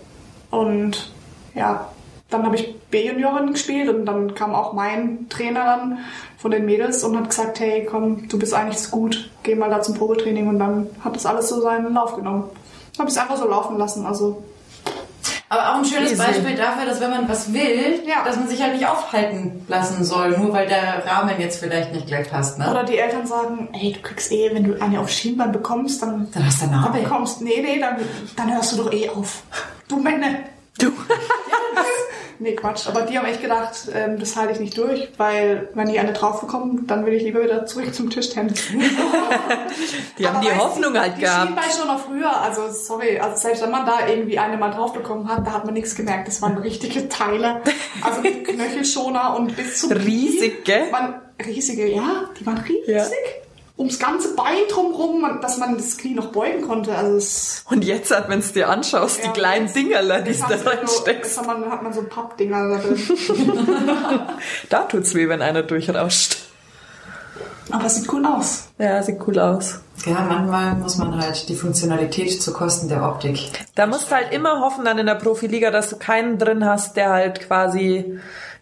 [0.51, 1.13] Und
[1.55, 1.91] ja,
[2.31, 5.99] dann habe ich B-Juniorin gespielt und dann kam auch mein Trainer dann
[6.37, 9.71] von den Mädels und hat gesagt, hey, komm, du bist eigentlich so gut, geh mal
[9.71, 12.45] da zum Probetraining und dann hat das alles so seinen Lauf genommen.
[12.99, 14.43] Habe ich es einfach so laufen lassen, also
[15.49, 16.23] Aber auch ein schönes Easy.
[16.23, 18.23] Beispiel dafür, dass wenn man was will, Ja.
[18.25, 22.07] dass man sich halt nicht aufhalten lassen soll, nur weil der Rahmen jetzt vielleicht nicht
[22.07, 22.59] gleich passt.
[22.59, 22.71] Ne?
[22.71, 26.29] Oder die Eltern sagen, ey, du kriegst eh, wenn du eine auf Schienbein bekommst, dann
[26.35, 26.99] Dann hast du eine Narbe.
[26.99, 27.97] bekommst, nee, nee, dann,
[28.37, 29.43] dann hörst du doch eh auf.
[29.89, 30.41] Du Männer.
[30.79, 30.87] Du.
[32.41, 32.87] Nee, Quatsch.
[32.87, 36.13] Aber die haben echt gedacht, ähm, das halte ich nicht durch, weil wenn die eine
[36.13, 38.69] drauf bekommen, dann will ich lieber wieder zurück zum Tischtennis.
[40.19, 41.47] Die haben die Hoffnung du, halt die gehabt.
[41.49, 44.93] Schienbein schon noch früher, also sorry, also selbst wenn man da irgendwie eine mal drauf
[44.93, 46.29] bekommen hat, da hat man nichts gemerkt.
[46.29, 47.61] Das waren richtige Teile,
[48.03, 50.75] also mit Knöchelschoner und bis zum Riesig, Knie.
[50.75, 50.93] gell?
[50.93, 51.15] Waren
[51.45, 52.89] riesige, ja, die waren riesig.
[52.89, 53.05] Ja.
[53.79, 56.95] Ums ganze Bein drumherum, dass man das Knie noch beugen konnte.
[56.97, 60.37] Also es, Und jetzt, hat, wenn du dir anschaust, die Ja, kleinen jetzt- Dingerler, die
[60.37, 61.07] da sie so, reinsteckst.
[61.37, 62.99] jetzt hat man, hat man so Pappdinger da drin.
[64.69, 66.39] Da tut's weh, wenn einer durchrauscht.
[67.71, 68.69] Aber es sieht cool aus.
[68.79, 69.81] Ja, sieht cool aus.
[70.07, 73.51] Ja, manchmal muss man halt die Funktionalität zu Kosten der Optik.
[73.75, 76.97] Da musst du halt immer hoffen dann in der Profiliga, dass du keinen drin hast,
[76.97, 78.19] der halt quasi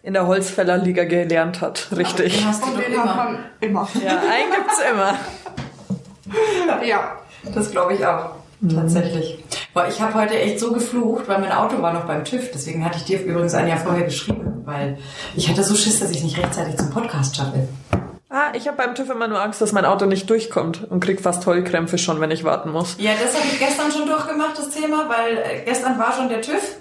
[0.07, 1.87] in der Holzfällerliga gelernt hat.
[1.93, 2.37] Richtig.
[2.37, 3.15] Den hast du Und den hat immer.
[3.15, 3.87] man immer.
[4.01, 5.15] Ja, einen gibt's immer.
[6.85, 7.17] Ja.
[7.53, 8.31] Das glaube ich auch.
[8.73, 9.43] Tatsächlich.
[9.73, 12.51] Boah, ich habe heute echt so geflucht, weil mein Auto war noch beim TÜV.
[12.53, 14.97] Deswegen hatte ich dir übrigens ein Jahr vorher geschrieben, weil
[15.35, 17.67] ich hatte so Schiss, dass ich nicht rechtzeitig zum Podcast schaffe.
[18.29, 21.21] Ah, ich habe beim TÜV immer nur Angst, dass mein Auto nicht durchkommt und krieg
[21.21, 22.95] fast Heulkrämpfe schon, wenn ich warten muss.
[22.97, 26.41] Ja, das habe ich gestern schon durchgemacht, das Thema, weil äh, gestern war schon der
[26.41, 26.77] TÜV.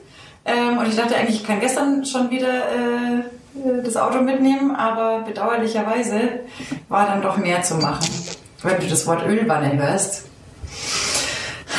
[0.47, 4.75] Ähm, und ich dachte eigentlich, ich kann gestern schon wieder äh, äh, das Auto mitnehmen,
[4.75, 6.41] aber bedauerlicherweise
[6.89, 8.07] war dann doch mehr zu machen.
[8.63, 10.27] Wenn du das Wort Ölwanne hörst,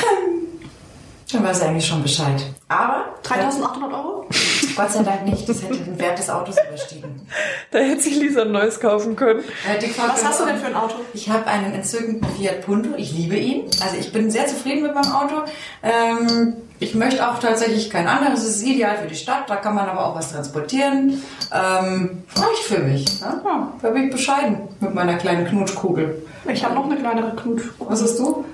[1.31, 2.43] dann weißt du eigentlich schon Bescheid.
[2.67, 4.27] Aber 3800 Euro?
[4.75, 7.27] Gott sei Dank nicht, das hätte den Wert des Autos überstiegen.
[7.71, 9.39] Da hätte sich Lisa ein neues kaufen können.
[9.39, 10.95] Äh, Was hast du denn für ein Auto?
[11.13, 12.89] Ich habe einen entzückenden Fiat Punto.
[12.97, 13.65] Ich liebe ihn.
[13.81, 15.35] Also ich bin sehr zufrieden mit meinem Auto.
[15.81, 18.43] Ähm, ich möchte auch tatsächlich kein anderes.
[18.43, 19.49] Es ist ideal für die Stadt.
[19.49, 21.21] Da kann man aber auch was transportieren.
[21.53, 23.19] Ähm, reicht für mich.
[23.19, 23.41] Ja?
[23.43, 26.21] Ja, da bin ich bescheiden mit meiner kleinen Knutschkugel.
[26.47, 27.91] Ich habe noch eine kleinere Knutschkugel.
[27.91, 28.45] Was hast du?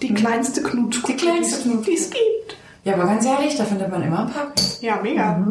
[0.00, 1.16] Die kleinste Knutschkugel.
[1.16, 1.94] Die kleinste Knutschkugel.
[1.94, 2.56] Die es gibt.
[2.84, 4.78] Ja, aber ganz ehrlich, da findet man immer einen Parkplatz.
[4.80, 5.44] Ja, mega.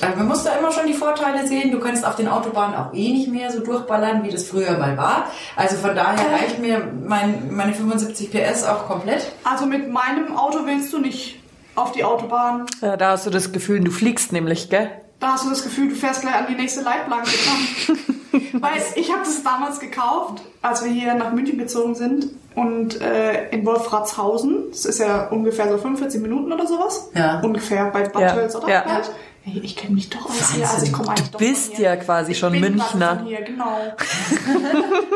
[0.00, 1.70] Also man muss da immer schon die Vorteile sehen.
[1.70, 4.96] Du kannst auf den Autobahnen auch eh nicht mehr so durchballern, wie das früher mal
[4.96, 5.28] war.
[5.56, 9.32] Also von daher reicht mir mein, meine 75 PS auch komplett.
[9.44, 11.43] Also mit meinem Auto willst du nicht
[11.74, 12.66] auf die Autobahn.
[12.80, 14.90] Ja, da hast du das Gefühl, du fliegst nämlich, gell?
[15.20, 17.98] Da hast du das Gefühl, du fährst gleich an die nächste Leitplanke dran.
[18.60, 23.48] Weil ich habe das damals gekauft, als wir hier nach München gezogen sind und äh,
[23.50, 24.70] in Wolfratshausen.
[24.70, 27.10] Das ist ja ungefähr so 45 Minuten oder sowas.
[27.14, 27.40] Ja.
[27.40, 28.80] Ungefähr bei Bad Ja, Tölz oder ja.
[28.82, 29.10] Bad.
[29.46, 31.96] Hey, ich kenne mich doch aus hier, also ich komme eigentlich Du doch bist ja
[31.96, 33.16] quasi Ich schon bin quasi Münchner.
[33.16, 33.76] Von hier, genau.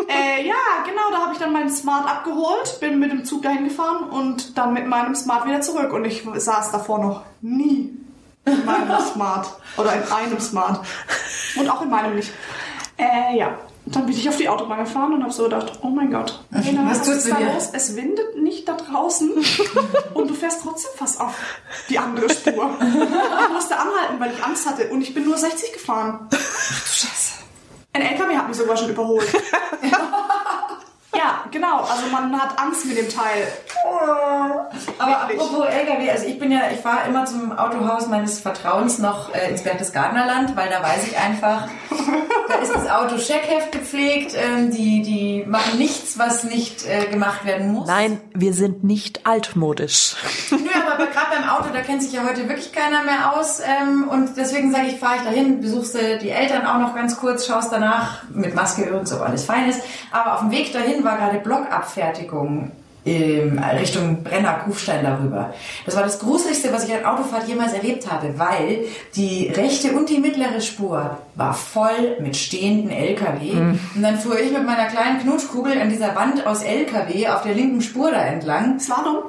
[0.07, 3.64] äh, ja, genau, da habe ich dann meinen Smart abgeholt, bin mit dem Zug dahin
[3.64, 5.95] gefahren und dann mit meinem Smart wieder zurück.
[5.95, 7.91] Und ich saß davor noch nie
[8.45, 9.49] in meinem Smart.
[9.79, 10.85] Oder in einem Smart.
[11.57, 12.31] Und auch in meinem nicht.
[12.99, 13.57] Äh, ja.
[13.89, 16.45] Und dann bin ich auf die Autobahn gefahren und habe so gedacht, oh mein Gott,
[16.51, 17.70] Lena, Was was, ist da los?
[17.72, 19.32] Es windet nicht da draußen
[20.12, 21.34] und du fährst trotzdem fast auf
[21.89, 22.70] die andere Spur.
[22.82, 26.28] Ich musste anhalten, weil ich Angst hatte und ich bin nur 60 gefahren.
[26.30, 27.32] Ach du Scheiße.
[27.95, 29.26] Ein LKW hat mich sogar schon überholt.
[31.19, 31.81] ja, genau.
[31.81, 33.49] Also man hat Angst mit dem Teil.
[34.99, 35.41] Aber Wirklich.
[35.41, 39.51] apropos LKW, also ich bin ja, ich fahre immer zum Autohaus meines Vertrauens noch äh,
[39.51, 41.69] ins Berchtesgadenerland, weil da weiß ich einfach,
[42.49, 47.45] da ist das Auto Scheckheft gepflegt, ähm, die, die machen nichts, was nicht äh, gemacht
[47.45, 47.89] werden muss.
[47.89, 50.16] Nein, wir sind nicht altmodisch.
[50.51, 50.57] Nö,
[50.87, 53.61] aber gerade beim Auto, da kennt sich ja heute wirklich keiner mehr aus.
[53.61, 57.19] Ähm, und deswegen sage ich, fahre ich dahin, besuchst du die Eltern auch noch ganz
[57.19, 59.81] kurz, schaust danach, mit Maske übrigens, ob alles fein ist.
[60.12, 62.71] Aber auf dem Weg dahin war gerade Blockabfertigung
[63.05, 65.55] in Richtung Brenner, Kufstein darüber.
[65.87, 68.85] Das war das Gruseligste, was ich an Autofahrt jemals erlebt habe, weil
[69.17, 73.53] die rechte und die mittlere Spur war voll mit stehenden LKW.
[73.95, 77.55] Und dann fuhr ich mit meiner kleinen Knutschkugel an dieser Wand aus LKW auf der
[77.55, 78.79] linken Spur da entlang.
[78.79, 79.23] Slalom?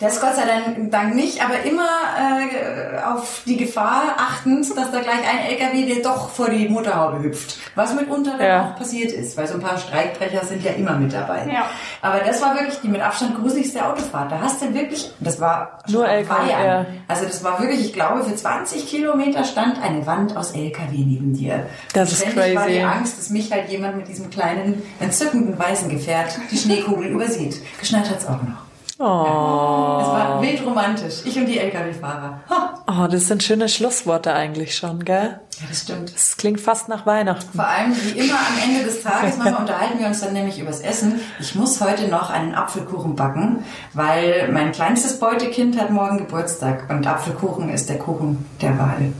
[0.00, 0.44] Das Gott sei
[0.90, 1.86] Dank- nicht, aber immer
[2.18, 7.22] äh, auf die Gefahr achtend, dass da gleich ein LKW dir doch vor die Motorhaube
[7.22, 7.58] hüpft.
[7.74, 8.64] Was mitunter dann Ja.
[8.70, 11.46] auch passiert ist, weil so ein paar Streikbrecher sind ja immer mit dabei.
[11.52, 11.66] Ja.
[12.00, 14.32] Aber das war wirklich die mit Abstand gruseligste Autofahrt.
[14.32, 16.86] Da hast du wirklich, das war Nur LKW, ja.
[17.06, 21.34] Also das war wirklich, ich glaube, für 20 Kilometer stand eine Wand aus LKW neben
[21.34, 21.66] dir.
[21.92, 22.84] Das ist Ständig war die crazy.
[22.84, 27.56] Angst, dass mich halt jemand mit diesem kleinen, entzückenden weißen Gefährt die Schneekugel übersieht.
[27.78, 28.69] Geschneit hat's auch noch.
[29.02, 31.22] Oh, Es war wild romantisch.
[31.24, 32.40] Ich und die LKW-Fahrer.
[32.86, 35.40] Oh, das sind schöne Schlussworte eigentlich schon, gell?
[35.58, 36.14] Ja, das stimmt.
[36.14, 37.56] Das klingt fast nach Weihnachten.
[37.56, 40.80] Vor allem, wie immer am Ende des Tages, manchmal unterhalten wir uns dann nämlich übers
[40.80, 41.18] Essen.
[41.38, 47.06] Ich muss heute noch einen Apfelkuchen backen, weil mein kleinstes Beutekind hat morgen Geburtstag und
[47.06, 49.12] Apfelkuchen ist der Kuchen der Wahl.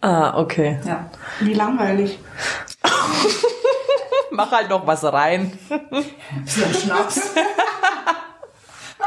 [0.00, 0.78] Ah, okay.
[0.86, 1.10] Ja.
[1.40, 2.18] Wie langweilig.
[4.30, 5.52] Mach halt noch was rein.
[5.68, 7.20] Ein Schnaps.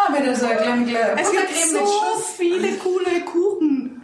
[0.08, 0.88] ah, mit so kleinen
[1.18, 4.02] Es gibt so viele coole Kuchen.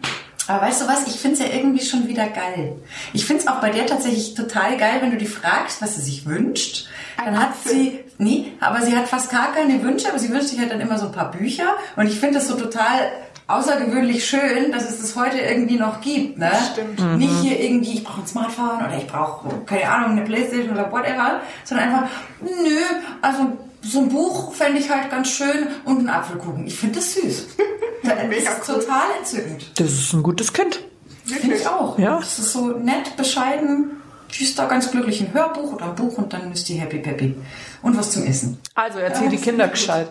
[0.48, 2.76] Aber weißt du was, ich finde es ja irgendwie schon wieder geil.
[3.12, 6.02] Ich finde es auch bei der tatsächlich total geil, wenn du die fragst, was sie
[6.02, 6.86] sich wünscht.
[7.16, 7.72] Dann Ein hat Apfel.
[7.72, 10.80] sie, nee, aber sie hat fast gar keine Wünsche, aber sie wünscht sich halt dann
[10.80, 11.74] immer so ein paar Bücher.
[11.96, 13.10] Und ich finde das so total
[13.48, 16.38] außergewöhnlich schön, dass es das heute irgendwie noch gibt.
[16.38, 16.50] Ne?
[16.72, 17.18] Stimmt.
[17.18, 20.90] Nicht hier irgendwie, ich brauche ein Smartphone oder ich brauche, keine Ahnung, eine Playstation oder
[20.90, 22.08] whatever, sondern einfach,
[22.40, 22.80] nö,
[23.22, 23.56] also
[23.86, 26.66] so ein Buch fände ich halt ganz schön und einen Apfelkuchen.
[26.66, 27.46] Ich finde das süß.
[28.02, 28.78] Das ist cool.
[28.78, 29.72] total entzückend.
[29.80, 30.80] Das ist ein gutes Kind.
[31.24, 31.98] Finde ich auch.
[31.98, 32.20] Ja.
[32.20, 34.00] Das ist so nett, bescheiden.
[34.38, 35.20] Die ist da ganz glücklich.
[35.20, 37.34] Ein Hörbuch oder ein Buch und dann ist die happy peppy.
[37.82, 38.60] Und was zum Essen.
[38.74, 40.08] Also erzähl die Kinder gescheit.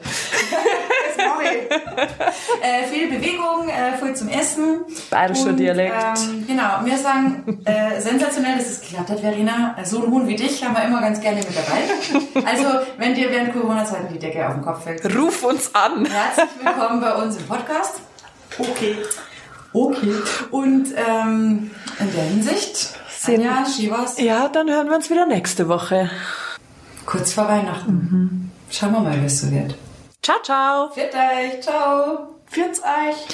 [1.16, 1.70] Sorry.
[2.62, 4.82] Äh, viel Bewegung, äh, viel zum Essen.
[5.10, 5.96] Bayerischer Dialekt.
[6.18, 9.76] Ähm, genau, wir sagen, äh, sensationell, dass es geklappt hat, Verena.
[9.84, 12.46] So einen Huhn wie dich haben wir immer ganz gerne mit dabei.
[12.46, 12.66] Also,
[12.98, 16.06] wenn dir während Corona-Zeiten die Decke auf den Kopf fällt, Ruf uns an.
[16.06, 18.02] herzlich willkommen bei uns im Podcast.
[18.58, 18.98] Okay.
[19.72, 20.16] Okay.
[20.52, 22.96] Und ähm, in der Hinsicht,
[23.26, 26.10] Sind- Anja, Shivas, Ja, dann hören wir uns wieder nächste Woche.
[27.06, 28.52] kurz vor Weihnachten.
[28.70, 29.76] Schauen wir mal, wie es so wird.
[30.22, 30.90] Ciao, ciao.
[30.92, 32.36] Fit euch, ciao.
[32.50, 33.28] Pfiat's euch.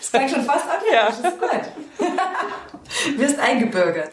[0.00, 0.76] Das klingt schon fast an.
[0.92, 1.06] Ja.
[1.06, 2.08] Das ist gut.
[3.18, 4.10] Wirst eingebürgert.